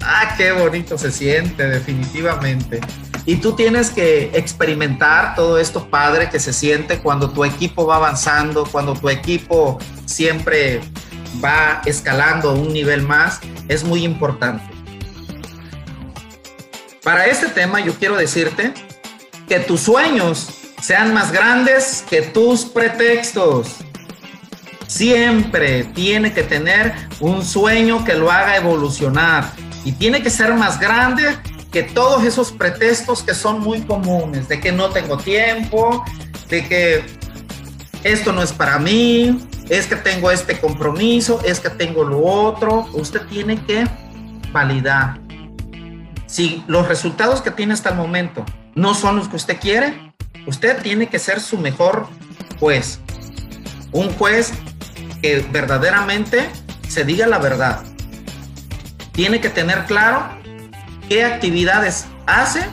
[0.00, 2.80] Ah, qué bonito se siente, definitivamente.
[3.26, 7.96] Y tú tienes que experimentar todo esto padre que se siente cuando tu equipo va
[7.96, 10.80] avanzando, cuando tu equipo siempre
[11.44, 14.64] va escalando un nivel más, es muy importante.
[17.02, 18.72] Para este tema yo quiero decirte
[19.50, 20.46] que tus sueños
[20.80, 23.78] sean más grandes que tus pretextos.
[24.86, 29.50] Siempre tiene que tener un sueño que lo haga evolucionar
[29.84, 31.36] y tiene que ser más grande
[31.72, 36.04] que todos esos pretextos que son muy comunes, de que no tengo tiempo,
[36.48, 37.04] de que
[38.04, 42.88] esto no es para mí, es que tengo este compromiso, es que tengo lo otro.
[42.92, 43.84] Usted tiene que
[44.52, 45.20] validar.
[46.26, 48.44] Si los resultados que tiene hasta el momento
[48.74, 50.12] no son los que usted quiere,
[50.46, 52.08] usted tiene que ser su mejor
[52.58, 53.00] juez.
[53.92, 54.52] Un juez
[55.22, 56.48] que verdaderamente
[56.88, 57.82] se diga la verdad.
[59.12, 60.28] Tiene que tener claro
[61.08, 62.64] qué actividades hace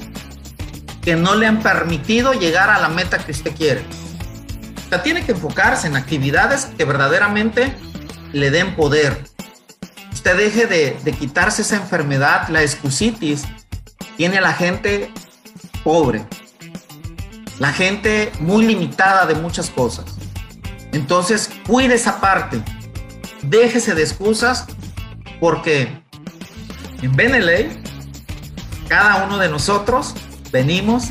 [1.01, 3.83] que no le han permitido llegar a la meta que usted quiere.
[4.85, 7.73] O sea, tiene que enfocarse en actividades que verdaderamente
[8.33, 9.23] le den poder.
[10.11, 13.43] Usted deje de, quitarse esa enfermedad, la excusitis,
[14.17, 15.11] tiene a la gente
[15.87, 16.27] pobre,
[17.59, 20.17] la gente muy limitada de muchas cosas.
[20.91, 22.61] Entonces, cuide esa parte,
[23.43, 24.65] déjese de excusas,
[25.39, 26.03] porque
[27.01, 27.81] en Beneley,
[28.89, 30.13] cada uno de nosotros
[30.51, 31.05] venimos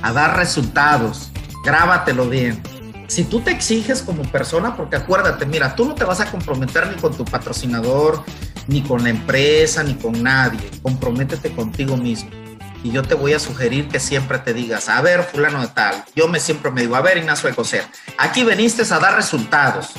[0.00, 1.30] a dar resultados.
[1.62, 2.62] Grábatelo bien
[3.08, 6.86] si tú te exiges como persona, porque acuérdate, mira, tú no te vas a comprometer
[6.86, 8.24] ni con tu patrocinador,
[8.66, 10.70] ni con la empresa, ni con nadie.
[10.82, 12.41] Comprométete contigo mismo.
[12.82, 16.04] Y yo te voy a sugerir que siempre te digas, a ver, fulano de tal.
[16.16, 17.84] Yo me siempre me digo, a ver, Ignacio de Coser,
[18.18, 19.90] aquí veniste a dar resultados,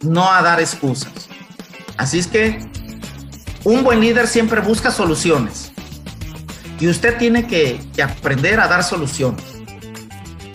[0.00, 1.28] no a dar excusas.
[1.96, 2.58] Así es que
[3.62, 5.72] un buen líder siempre busca soluciones.
[6.80, 9.44] Y usted tiene que, que aprender a dar soluciones.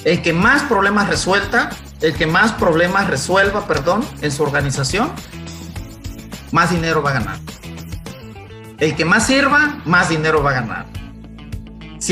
[0.03, 1.69] El que más problemas resuelta,
[2.01, 5.11] el que más problemas resuelva, perdón, en su organización,
[6.51, 7.39] más dinero va a ganar.
[8.79, 10.90] El que más sirva, más dinero va a ganar.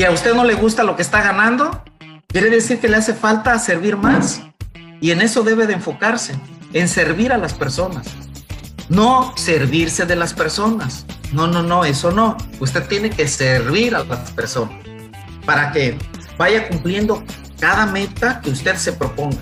[0.00, 1.84] Si a usted no le gusta lo que está ganando,
[2.28, 4.40] quiere decir que le hace falta servir más.
[4.98, 6.40] Y en eso debe de enfocarse,
[6.72, 8.06] en servir a las personas.
[8.88, 11.04] No servirse de las personas.
[11.32, 12.38] No, no, no, eso no.
[12.60, 14.72] Usted tiene que servir a las personas
[15.44, 15.98] para que
[16.38, 17.22] vaya cumpliendo
[17.58, 19.36] cada meta que usted se proponga.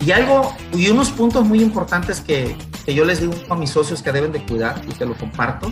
[0.00, 2.56] Y algo, y unos puntos muy importantes que,
[2.86, 5.70] que yo les digo a mis socios que deben de cuidar y que lo comparto,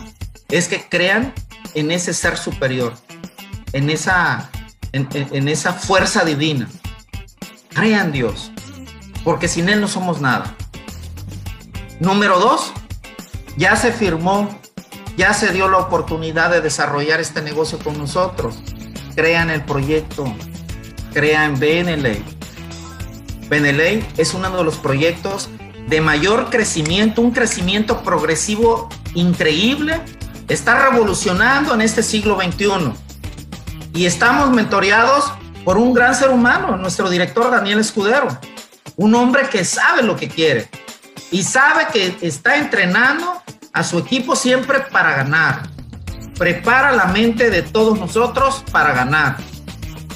[0.49, 1.33] es que crean
[1.73, 2.93] en ese ser superior,
[3.73, 4.49] en esa,
[4.91, 6.67] en, esa fuerza divina.
[7.69, 8.51] Crean Dios,
[9.23, 10.55] porque sin Él no somos nada.
[11.99, 12.71] Número dos,
[13.55, 14.49] ya se firmó,
[15.15, 18.59] ya se dio la oportunidad de desarrollar este negocio con nosotros.
[19.15, 20.25] Crean el proyecto,
[21.13, 22.23] crean Beneley.
[23.49, 25.49] Beneley es uno de los proyectos
[25.87, 30.01] de mayor crecimiento, un crecimiento progresivo increíble.
[30.47, 33.06] Está revolucionando en este siglo XXI.
[33.97, 35.33] Y estamos mentoreados
[35.65, 38.27] por un gran ser humano, nuestro director Daniel Escudero.
[38.95, 40.69] Un hombre que sabe lo que quiere
[41.31, 43.41] y sabe que está entrenando
[43.73, 45.67] a su equipo siempre para ganar.
[46.37, 49.37] Prepara la mente de todos nosotros para ganar.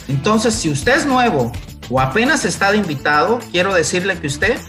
[0.07, 1.51] Entonces, si usted es nuevo
[1.89, 4.61] o apenas está de invitado, quiero decirle que usted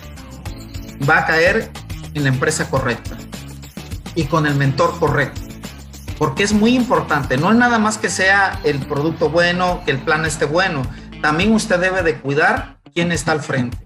[1.07, 1.71] va a caer
[2.15, 3.19] en la empresa correcta
[4.15, 5.52] y con el mentor correcto.
[6.23, 9.99] Porque es muy importante, no es nada más que sea el producto bueno, que el
[9.99, 10.83] plan esté bueno,
[11.21, 13.77] también usted debe de cuidar quién está al frente.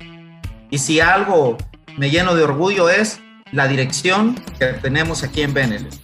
[0.70, 1.56] Y si algo
[1.96, 3.20] me lleno de orgullo es
[3.52, 5.98] la dirección que tenemos aquí en Benelux.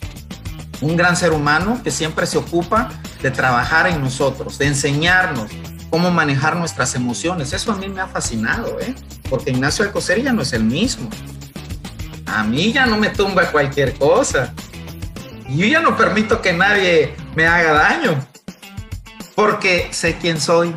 [0.81, 2.89] Un gran ser humano que siempre se ocupa
[3.21, 5.51] de trabajar en nosotros, de enseñarnos
[5.91, 7.53] cómo manejar nuestras emociones.
[7.53, 8.95] Eso a mí me ha fascinado, ¿eh?
[9.29, 11.11] porque Ignacio Alcocer ya no es el mismo.
[12.25, 14.55] A mí ya no me tumba cualquier cosa.
[15.55, 18.27] Yo ya no permito que nadie me haga daño,
[19.35, 20.75] porque sé quién soy.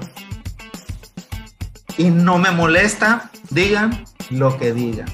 [1.97, 5.07] Y no me molesta, digan lo que digan.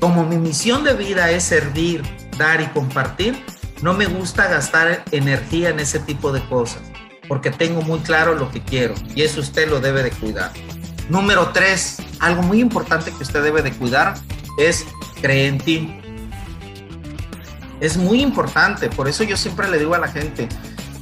[0.00, 2.02] Como mi misión de vida es servir,
[2.36, 3.44] dar y compartir,
[3.80, 6.82] no me gusta gastar energía en ese tipo de cosas,
[7.28, 10.50] porque tengo muy claro lo que quiero y eso usted lo debe de cuidar.
[11.08, 14.14] Número tres, algo muy importante que usted debe de cuidar
[14.58, 14.84] es
[15.20, 16.00] creer en ti.
[17.80, 20.48] Es muy importante, por eso yo siempre le digo a la gente,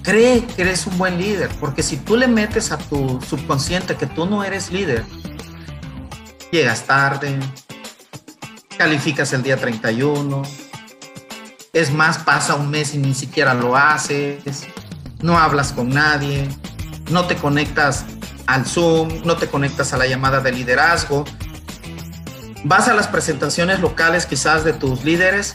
[0.02, 4.06] cree que eres un buen líder, porque si tú le metes a tu subconsciente que
[4.06, 5.04] tú no eres líder,
[6.50, 7.38] llegas tarde,
[8.76, 10.42] calificas el día 31,
[11.72, 14.66] es más, pasa un mes y ni siquiera lo haces,
[15.22, 16.48] no hablas con nadie,
[17.10, 18.04] no te conectas
[18.46, 21.24] al Zoom, no te conectas a la llamada de liderazgo,
[22.64, 25.54] vas a las presentaciones locales quizás de tus líderes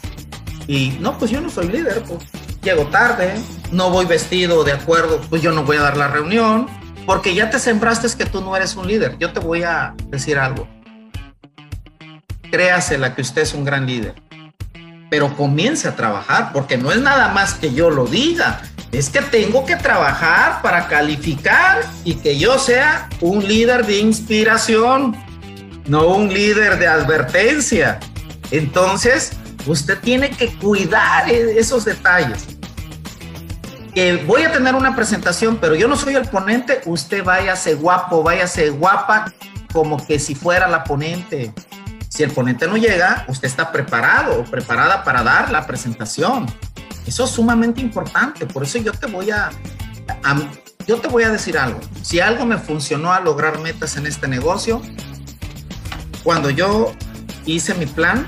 [0.70, 2.20] y no, pues yo no soy líder, pues
[2.62, 3.34] llego tarde,
[3.72, 6.68] no voy vestido de acuerdo, pues yo no voy a dar la reunión,
[7.06, 9.18] porque ya te sembraste que tú no eres un líder.
[9.18, 10.68] Yo te voy a decir algo
[12.50, 14.16] créasela que usted es un gran líder.
[15.10, 18.62] Pero comience a trabajar, porque no es nada más que yo lo diga,
[18.92, 25.16] es que tengo que trabajar para calificar y que yo sea un líder de inspiración,
[25.88, 28.00] no un líder de advertencia.
[28.52, 29.34] Entonces,
[29.66, 32.46] usted tiene que cuidar e-, esos detalles.
[33.94, 38.24] Que voy a tener una presentación, pero yo no soy el ponente, usted váyase guapo,
[38.24, 39.34] váyase guapa,
[39.74, 41.54] como que si fuera la ponente.
[42.08, 46.48] Si el ponente no llega, usted está preparado o preparada para dar la presentación.
[47.06, 48.46] Eso es sumamente importante.
[48.46, 49.50] Por eso yo te voy a,
[50.88, 51.80] yo te voy a decir algo.
[52.02, 54.82] Si algo me funcionó a lograr metas en este negocio,
[56.24, 56.94] cuando yo
[57.46, 58.28] hice mi plan,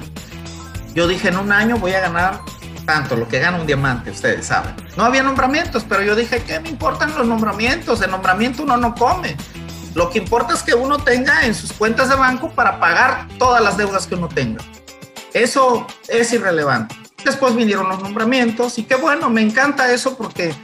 [0.93, 2.41] yo dije en un año voy a ganar
[2.85, 4.75] tanto, lo que gana un diamante, ustedes saben.
[4.97, 7.99] No había nombramientos, pero yo dije, ¿qué me importan los nombramientos?
[7.99, 9.35] De nombramiento uno no come.
[9.93, 13.61] Lo que importa es que uno tenga en sus cuentas de banco para pagar todas
[13.61, 14.63] las deudas que uno tenga.
[15.33, 16.95] Eso es irrelevante.
[17.23, 20.55] Después vinieron los nombramientos y qué bueno, me encanta eso porque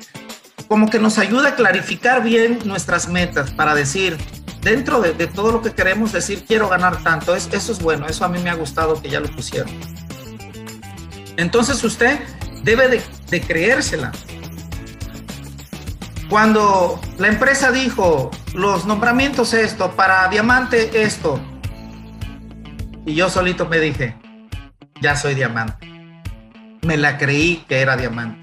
[0.68, 4.18] como que nos ayuda a clarificar bien nuestras metas para decir,
[4.62, 7.36] dentro de, todo lo que queremos decir, quiero ganar tanto.
[7.36, 9.72] Es, eso es bueno, eso a mí me ha gustado que ya lo pusieron.
[11.38, 12.20] Entonces usted
[12.64, 14.12] debe de, creérsela.
[16.30, 21.40] Cuando la empresa dijo, los nombramientos esto, para diamante esto,
[23.06, 24.18] y yo solito me dije,
[25.00, 25.88] ya soy diamante.
[26.82, 28.40] Me la creí que era diamante.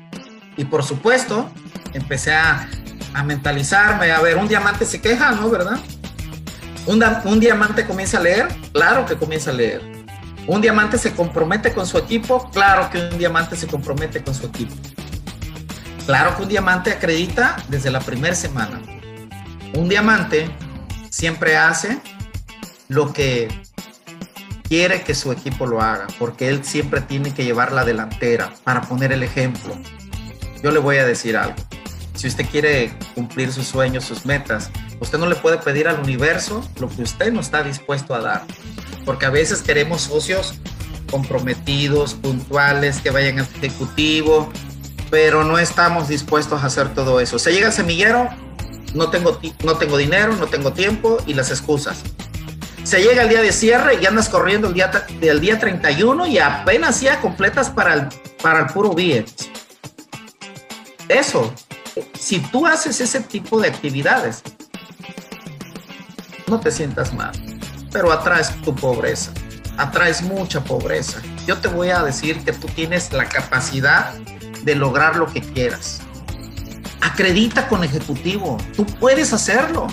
[0.56, 1.50] Y por supuesto,
[1.92, 2.68] empecé a,
[3.24, 5.50] mentalizarme, a ver, un diamante se queja, ¿no?
[5.50, 5.78] ¿Verdad?
[6.86, 10.03] Un, un diamante comienza a leer, claro que comienza a leer.
[10.46, 14.46] Un diamante se compromete con su equipo, claro que un diamante se compromete con su
[14.46, 14.74] equipo.
[16.04, 18.80] Claro que un diamante acredita desde la primera semana.
[19.74, 20.50] Un diamante
[21.08, 21.98] siempre hace
[22.88, 23.48] lo que
[24.68, 28.82] quiere que su equipo lo haga, porque él siempre tiene que llevar la delantera para
[28.82, 29.78] poner el ejemplo.
[30.62, 31.56] Yo le voy a decir algo.
[32.14, 34.70] Si usted quiere cumplir sus sueños, sus metas,
[35.00, 38.44] usted no le puede pedir al universo lo que usted no está dispuesto a dar.
[39.04, 40.54] Porque a veces queremos socios
[41.10, 44.50] comprometidos, puntuales, que vayan al ejecutivo,
[45.10, 47.38] pero no estamos dispuestos a hacer todo eso.
[47.38, 48.28] Se llega al semillero,
[48.94, 52.02] no tengo, no tengo dinero, no tengo tiempo y las excusas.
[52.82, 54.90] Se llega el día de cierre y andas corriendo el día,
[55.20, 58.08] del día 31 y apenas ya completas para el,
[58.42, 59.32] para el puro billete.
[61.08, 61.52] Eso,
[62.18, 64.42] si tú haces ese tipo de actividades,
[66.46, 67.32] no te sientas mal,
[67.94, 69.30] pero atraes tu pobreza,
[69.78, 71.22] atraes mucha pobreza.
[71.46, 74.12] Yo te voy a decir que tú tienes la capacidad
[74.64, 76.02] de lograr lo que quieras.
[77.00, 79.86] Acredita con ejecutivo, tú puedes hacerlo.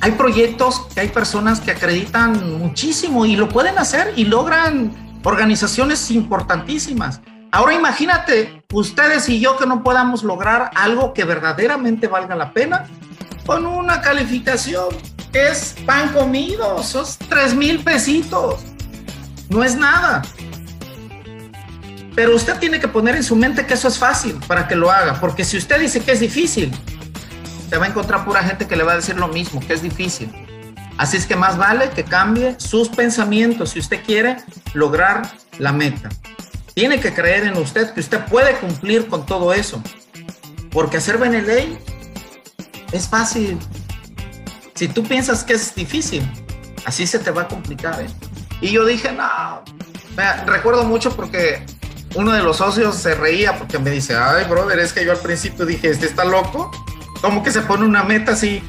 [0.00, 4.92] Hay proyectos que hay personas que acreditan muchísimo y lo pueden hacer y logran
[5.24, 7.22] organizaciones importantísimas.
[7.50, 12.86] Ahora imagínate ustedes y yo que no podamos lograr algo que verdaderamente valga la pena
[13.48, 14.88] con una calificación
[15.32, 18.60] es pan comido, esos tres mil pesitos.
[19.48, 20.20] No es nada.
[22.14, 24.90] Pero usted tiene que poner en su mente que eso es fácil para que lo
[24.90, 26.70] haga, porque si usted dice que es difícil,
[27.70, 29.80] se va a encontrar pura gente que le va a decir lo mismo, que es
[29.80, 30.30] difícil.
[30.98, 34.36] Así es que más vale que cambie sus pensamientos si usted quiere
[34.74, 35.22] lograr
[35.58, 36.10] la meta.
[36.74, 39.82] Tiene que creer en usted que usted puede cumplir con todo eso.
[40.70, 41.78] Porque hacer ley
[42.92, 43.58] es fácil.
[44.74, 46.22] Si tú piensas que es difícil,
[46.84, 48.00] así se te va a complicar.
[48.00, 48.06] ¿eh?
[48.60, 49.62] Y yo dije, no,
[50.46, 51.64] recuerdo mucho porque
[52.14, 55.18] uno de los socios se reía porque me dice, ay, brother, es que yo al
[55.18, 56.70] principio dije, este está loco.
[57.20, 58.62] Como que se pone una meta así,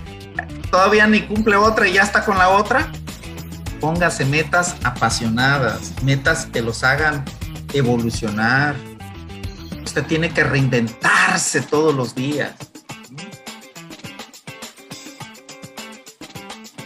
[0.71, 2.91] todavía ni cumple otra y ya está con la otra.
[3.79, 7.23] Póngase metas apasionadas, metas que los hagan
[7.73, 8.75] evolucionar.
[9.85, 12.53] Usted tiene que reinventarse todos los días.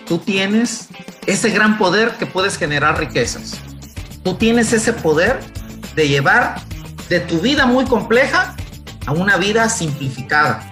[0.07, 0.89] Tú tienes
[1.25, 3.59] ese gran poder que puedes generar riquezas.
[4.23, 5.39] Tú tienes ese poder
[5.95, 6.61] de llevar
[7.09, 8.55] de tu vida muy compleja
[9.05, 10.69] a una vida simplificada.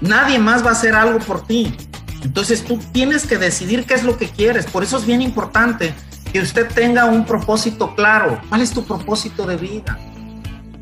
[0.00, 1.74] Nadie más va a hacer algo por ti.
[2.22, 4.66] Entonces tú tienes que decidir qué es lo que quieres.
[4.66, 5.94] Por eso es bien importante
[6.32, 8.40] que usted tenga un propósito claro.
[8.48, 9.98] ¿Cuál es tu propósito de vida?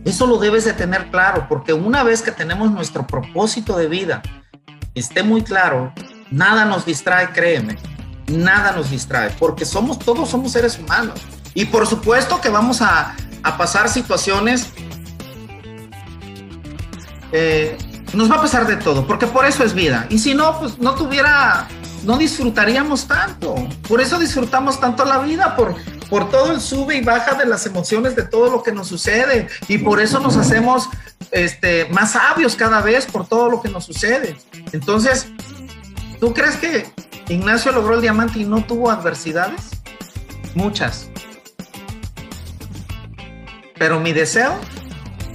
[0.04, 4.22] Eso lo debes de tener claro, porque una vez que tenemos nuestro propósito de vida,
[4.94, 5.92] esté muy claro,
[6.30, 7.76] nada nos distrae, créeme,
[8.28, 11.20] nada nos distrae, porque somos, todos somos seres humanos.
[11.54, 13.14] Y por supuesto que vamos a,
[13.56, 14.72] pasar situaciones,
[17.30, 17.78] eh,
[18.12, 20.06] nos va a pasar de todo, porque por eso es vida.
[20.10, 21.68] Y si no, pues no tuviera,
[22.02, 23.54] no disfrutaríamos tanto.
[23.88, 25.76] Por eso disfrutamos tanto la vida, por,
[26.10, 29.48] por todo el sube y baja de las emociones de todo lo que nos sucede.
[29.68, 30.88] Y por eso nos hacemos
[31.30, 34.36] este, más sabios cada vez por todo lo que nos sucede.
[34.72, 35.28] Entonces,
[36.20, 36.86] ¿tú crees que
[37.28, 39.70] Ignacio logró el diamante y no tuvo adversidades?
[40.54, 41.08] Muchas.
[43.78, 44.58] Pero mi deseo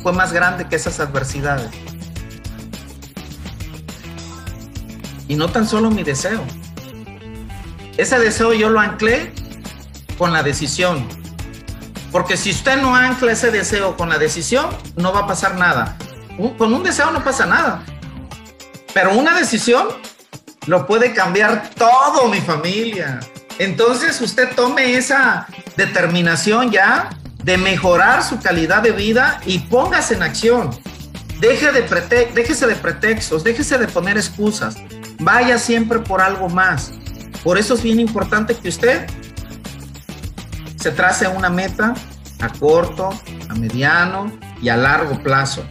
[0.01, 1.69] fue más grande que esas adversidades.
[5.27, 6.43] Y no tan solo mi deseo.
[7.97, 9.32] Ese deseo yo lo anclé
[10.17, 11.07] con la decisión.
[12.11, 15.97] Porque si usted no ancla ese deseo con la decisión, no va a pasar nada.
[16.57, 17.84] Con un deseo no pasa nada.
[18.93, 19.88] Pero una decisión
[20.68, 23.20] lo puede cambiar todo, mi familia.
[23.57, 27.09] Entonces usted tome esa determinación ya
[27.43, 30.70] de mejorar su calidad de vida y póngase en acción.
[31.39, 31.82] Deje de
[32.36, 34.76] déjese de pretextos, déjese de poner excusas.
[35.20, 36.91] Vaya siempre por algo más.
[37.43, 39.07] Por eso es bien importante que usted
[40.76, 41.95] se trace una meta
[42.39, 43.09] a corto,
[43.49, 44.32] a mediano
[44.62, 45.64] y a largo plazo.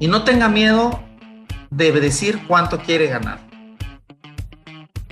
[0.00, 1.00] Y no tenga miedo
[1.72, 3.40] de decir cuánto quiere ganar.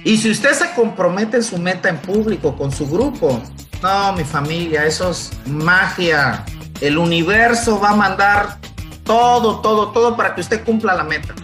[0.05, 3.43] Y si usted se compromete en su meta en público con su grupo,
[3.83, 6.45] no, mi familia, eso es magia.
[6.81, 8.59] El universo va a mandar
[9.05, 11.35] todo, todo, todo para que usted cumpla la meta.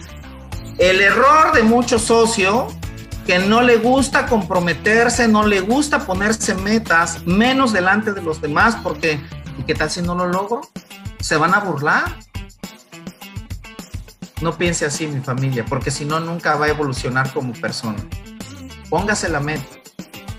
[0.77, 2.73] El error de muchos socios
[3.25, 8.77] que no le gusta comprometerse, no le gusta ponerse metas, menos delante de los demás,
[8.81, 9.19] porque
[9.59, 10.61] ¿y qué tal si no lo logro?
[11.19, 12.15] ¿Se van a burlar?
[14.41, 17.97] No piense así, mi familia, porque si no, nunca va a evolucionar como persona.
[18.89, 19.65] Póngase la meta.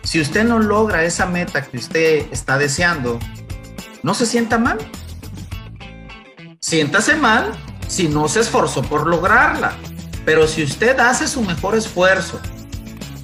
[0.02, 3.18] Si usted no logra esa meta que usted está deseando,
[4.02, 4.78] no se sienta mal.
[6.60, 7.52] Siéntase mal
[7.88, 9.72] si no se esforzó por lograrla.
[10.24, 12.40] Pero si usted hace su mejor esfuerzo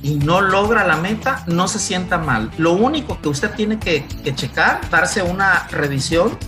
[0.03, 2.51] y no logra la meta, no se sienta mal.
[2.59, 6.39] Lo único que usted tiene que, checar, darse una revisión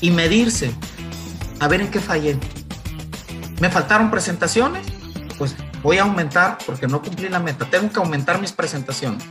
[0.00, 0.72] y medirse.
[1.58, 2.38] A ver en qué fallé.
[3.62, 4.84] ¿Me faltaron presentaciones?
[5.38, 5.54] Pues
[5.84, 7.64] voy a aumentar porque no cumplí la meta.
[7.70, 9.22] Tengo que aumentar mis presentaciones.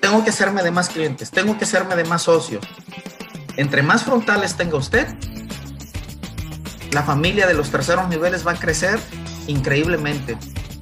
[0.00, 1.30] Tengo que hacerme de más clientes.
[1.30, 2.66] Tengo que hacerme de más socios.
[3.56, 5.06] Entre más frontales tenga usted,
[6.90, 8.98] la familia de los terceros niveles va a crecer
[9.46, 10.36] increíblemente.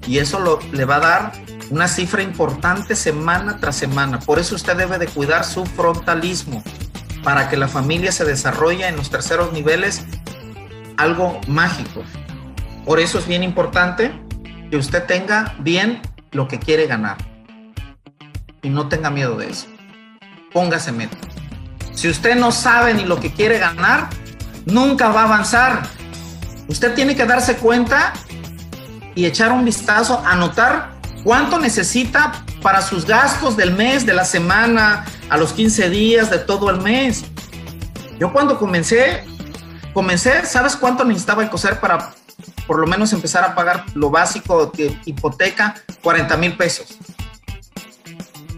[0.07, 1.32] Y eso le va a dar
[1.68, 4.20] una cifra importante semana tras semana.
[4.20, 6.64] Por eso usted debe de cuidar su frontalismo
[7.22, 10.03] para que la familia se desarrolle en los terceros niveles
[10.96, 12.05] algo mágico.
[12.89, 14.11] Por eso es bien importante
[14.70, 17.18] que usted tenga bien lo que quiere ganar
[18.62, 19.66] y no tenga miedo de eso.
[20.55, 21.18] Póngase meta.
[21.93, 24.09] Si usted no sabe ni lo que quiere ganar,
[24.64, 25.82] nunca va a avanzar.
[26.68, 28.14] Usted tiene que darse cuenta
[29.14, 35.05] y echar un vistazo, anotar ¿Cuánto necesita para sus gastos del mes, de la semana,
[35.28, 37.26] a los 15 días, de todo el mes?
[38.18, 39.24] Yo cuando comencé,
[39.93, 42.12] comencé, ¿sabes cuánto necesitaba el coser para
[42.66, 45.74] por lo menos empezar a pagar lo básico de hipoteca?
[46.03, 46.99] 40 mil pesos.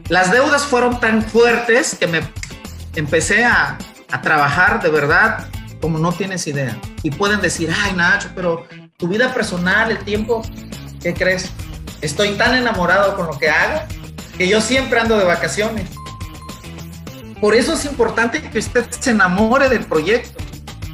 [0.09, 2.21] Las deudas fueron tan fuertes que me
[2.97, 3.79] empecé a,
[4.11, 5.49] a trabajar de verdad
[5.81, 6.77] como no tienes idea.
[7.03, 8.67] Y pueden decir, ay Nacho, pero
[8.97, 10.43] tu vida personal, el tiempo,
[11.01, 11.51] ¿qué crees?
[12.01, 13.81] Estoy tan enamorado con lo que hago
[14.41, 15.91] que yo siempre ando de vacaciones.
[17.43, 20.43] Por eso es importante que usted se enamore del proyecto,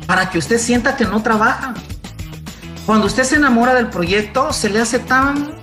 [0.04, 1.72] para que usted sienta que no trabaja.
[2.86, 5.56] Cuando usted se enamora del proyecto, se le hace tan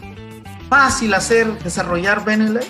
[0.69, 2.67] fácil hacer, desarrollar Beneley,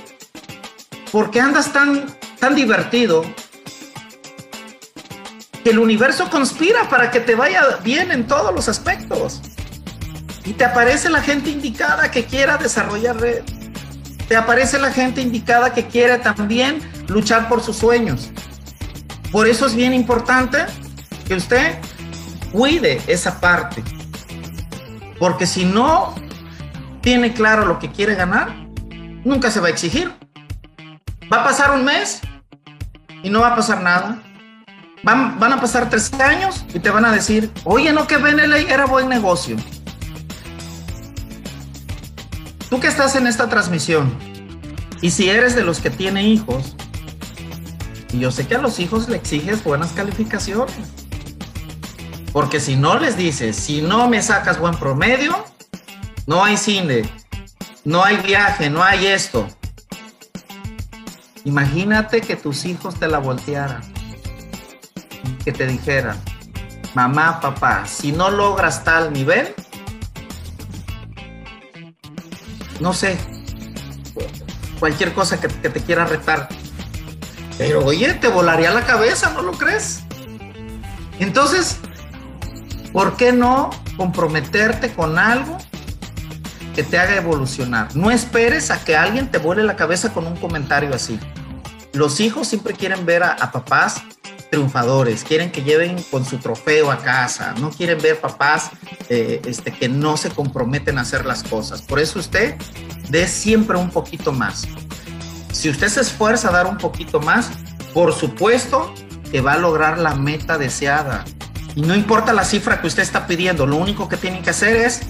[1.12, 2.06] porque andas tan,
[2.40, 3.26] tan divertido
[5.64, 9.42] que el universo conspira para que te vaya bien en todos los aspectos.
[10.46, 13.42] Y te aparece la gente indicada que quiera desarrollar red.
[14.28, 18.30] Te aparece la gente indicada que quiere también luchar por sus sueños.
[19.32, 20.60] Por eso es bien importante
[21.28, 21.80] que usted
[22.52, 23.84] cuide esa parte.
[25.24, 26.14] Porque si no
[27.00, 28.68] tiene claro lo que quiere ganar,
[29.24, 30.12] nunca se va a exigir.
[31.32, 32.20] Va a pasar un mes
[33.24, 34.22] y no va a pasar nada.
[35.02, 38.66] Van, van a pasar tres años y te van a decir, oye, no que Beneley
[38.66, 39.56] era buen negocio.
[42.70, 44.14] Tú que estás en esta transmisión,
[45.00, 46.76] y si eres de los que tiene hijos,
[48.12, 51.03] y yo sé que a los hijos le exiges buenas calificaciones,
[52.34, 55.46] porque si no les dices, si no me sacas buen promedio,
[56.26, 57.04] no hay cine,
[57.86, 59.48] no hay viaje, no hay esto.
[61.46, 63.82] Imagínate que tus hijos te la voltearan,
[65.46, 66.20] que te dijeran,
[66.96, 69.54] mamá, papá, si no logras tal nivel,
[72.80, 73.16] no sé,
[74.80, 76.50] cualquier cosa que, te quiera retar.
[77.60, 80.02] Pero oye, te volaría la cabeza, ¿no lo crees?
[81.20, 81.78] Entonces,
[82.94, 85.58] ¿por qué no comprometerte con algo
[86.74, 87.94] que te haga evolucionar?
[87.96, 91.20] No esperes a que alguien te vuele la cabeza con un comentario así.
[91.92, 94.04] Los hijos siempre quieren ver a papás
[94.54, 98.70] triunfadores, quieren que lleven con su trofeo a casa, no quieren ver papás
[99.10, 101.82] eh, este, que no se comprometen a hacer las cosas.
[101.82, 102.56] Por eso usted
[103.10, 104.68] dé siempre un poquito más.
[105.52, 107.50] Si usted se esfuerza a dar un poquito más,
[107.96, 108.94] por supuesto
[109.32, 111.26] que va a lograr la meta deseada.
[111.76, 114.76] Y no importa la cifra que usted está pidiendo, lo único que tiene que hacer
[114.76, 115.02] es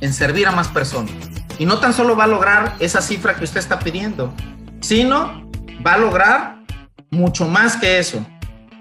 [0.00, 1.12] en servir a más personas.
[1.58, 4.32] Y no tan solo va a lograr esa cifra que usted está pidiendo,
[4.80, 5.50] sino
[5.86, 6.60] va a lograr
[7.10, 8.24] mucho más que eso.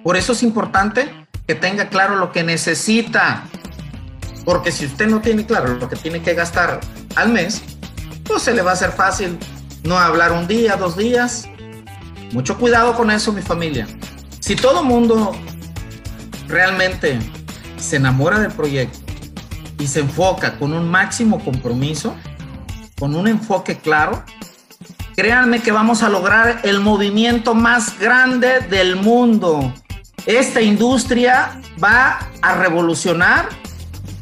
[0.03, 1.09] Por eso es importante
[1.47, 3.43] que tenga claro lo que necesita.
[4.45, 6.79] Porque si usted no tiene claro lo que tiene que gastar
[7.15, 7.61] al mes,
[8.23, 9.37] pues se le va a hacer fácil
[9.83, 11.47] no hablar un día, dos días.
[12.31, 13.87] Mucho cuidado con eso, mi familia.
[14.39, 15.35] Si todo mundo
[16.49, 17.19] realmente
[17.77, 18.99] se enamora del proyecto
[19.77, 22.15] y se enfoca con un máximo compromiso,
[22.99, 24.23] con un enfoque claro,
[25.15, 29.73] créanme que vamos a lograr el movimiento más grande del mundo
[30.25, 33.49] esta industria va a revolucionar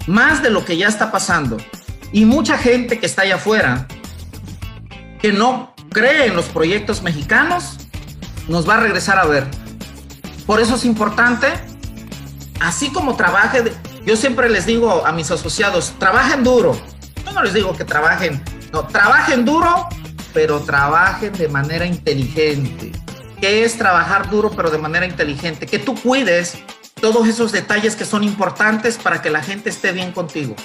[0.06, 1.58] más de lo que ya está pasando.
[2.14, 3.88] Y mucha gente que está allá afuera
[5.20, 7.78] que no cree en los proyectos mexicanos,
[8.48, 9.46] nos va a regresar a ver.
[10.46, 11.48] Por eso es importante,
[12.60, 13.64] así como trabaje,
[14.06, 16.80] yo siempre les digo a mis asociados, trabajen duro.
[17.26, 18.42] Yo no les digo que trabajen,
[18.72, 19.88] no, trabajen duro,
[20.34, 22.92] pero trabajen de manera inteligente.
[23.40, 25.66] ¿Qué es trabajar duro pero de manera inteligente?
[25.66, 26.58] Que tú cuides
[27.00, 30.56] todos esos detalles que son importantes para que la gente esté bien contigo.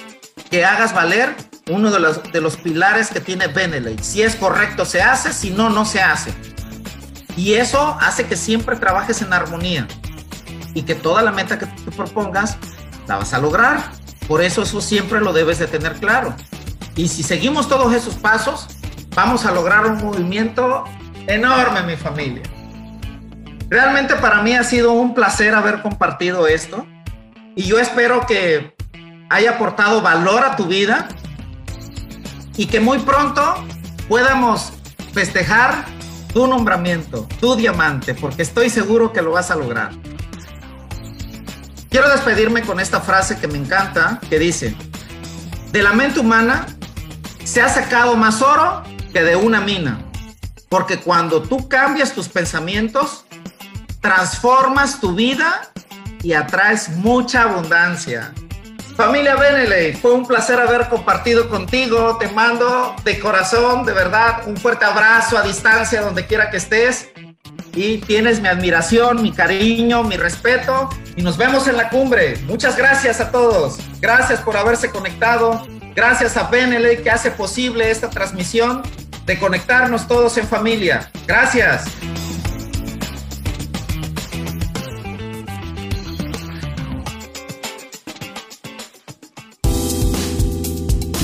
[0.49, 1.35] Que hagas valer
[1.69, 3.97] uno de los, de los pilares que tiene Beneley.
[4.01, 6.33] Si es correcto, se hace, si no, no se hace.
[7.35, 9.87] Y eso hace que siempre trabajes en armonía
[10.73, 12.57] y que toda la meta que tú propongas
[13.07, 13.91] la vas a lograr.
[14.27, 16.33] Por eso eso siempre lo debes de tener claro.
[16.95, 18.67] Y si seguimos todos esos pasos,
[19.15, 20.85] vamos a lograr un movimiento
[21.27, 22.43] enorme, mi familia.
[23.69, 26.85] Realmente para mí ha sido un placer haber compartido esto
[27.55, 28.75] y yo espero que
[29.29, 31.07] haya aportado valor a tu vida
[32.55, 33.65] y que muy pronto
[34.07, 34.73] podamos
[35.13, 35.85] festejar
[36.33, 39.91] tu nombramiento, tu diamante, porque estoy seguro que lo vas a lograr.
[41.93, 44.75] Quiero despedirme con esta frase que me encanta, que dice,
[45.71, 46.65] de la mente humana
[47.43, 48.81] se ha sacado más oro
[49.13, 49.99] que de una mina,
[50.69, 53.25] porque cuando tú cambias tus pensamientos,
[54.01, 55.69] transformas tu vida
[56.23, 58.33] y atraes mucha abundancia.
[58.95, 62.17] Familia Beneley, fue un placer haber compartido contigo.
[62.17, 67.12] Te mando de corazón, de verdad, un fuerte abrazo a distancia donde quiera que estés.
[67.75, 70.89] Y tienes mi admiración, mi cariño, mi respeto.
[71.15, 72.37] Y nos vemos en la cumbre.
[72.45, 73.77] Muchas gracias a todos.
[73.99, 75.65] Gracias por haberse conectado.
[75.95, 78.81] Gracias a Beneley que hace posible esta transmisión
[79.25, 81.11] de conectarnos todos en familia.
[81.27, 81.85] Gracias.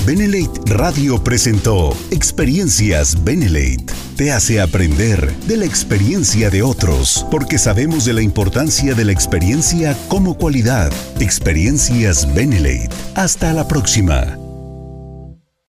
[0.06, 4.09] Benelate Radio presentó Experiencias Benelate.
[4.20, 9.12] Te hace aprender de la experiencia de otros, porque sabemos de la importancia de la
[9.12, 10.92] experiencia como cualidad.
[11.20, 12.90] Experiencias Benelate.
[13.14, 14.36] Hasta la próxima.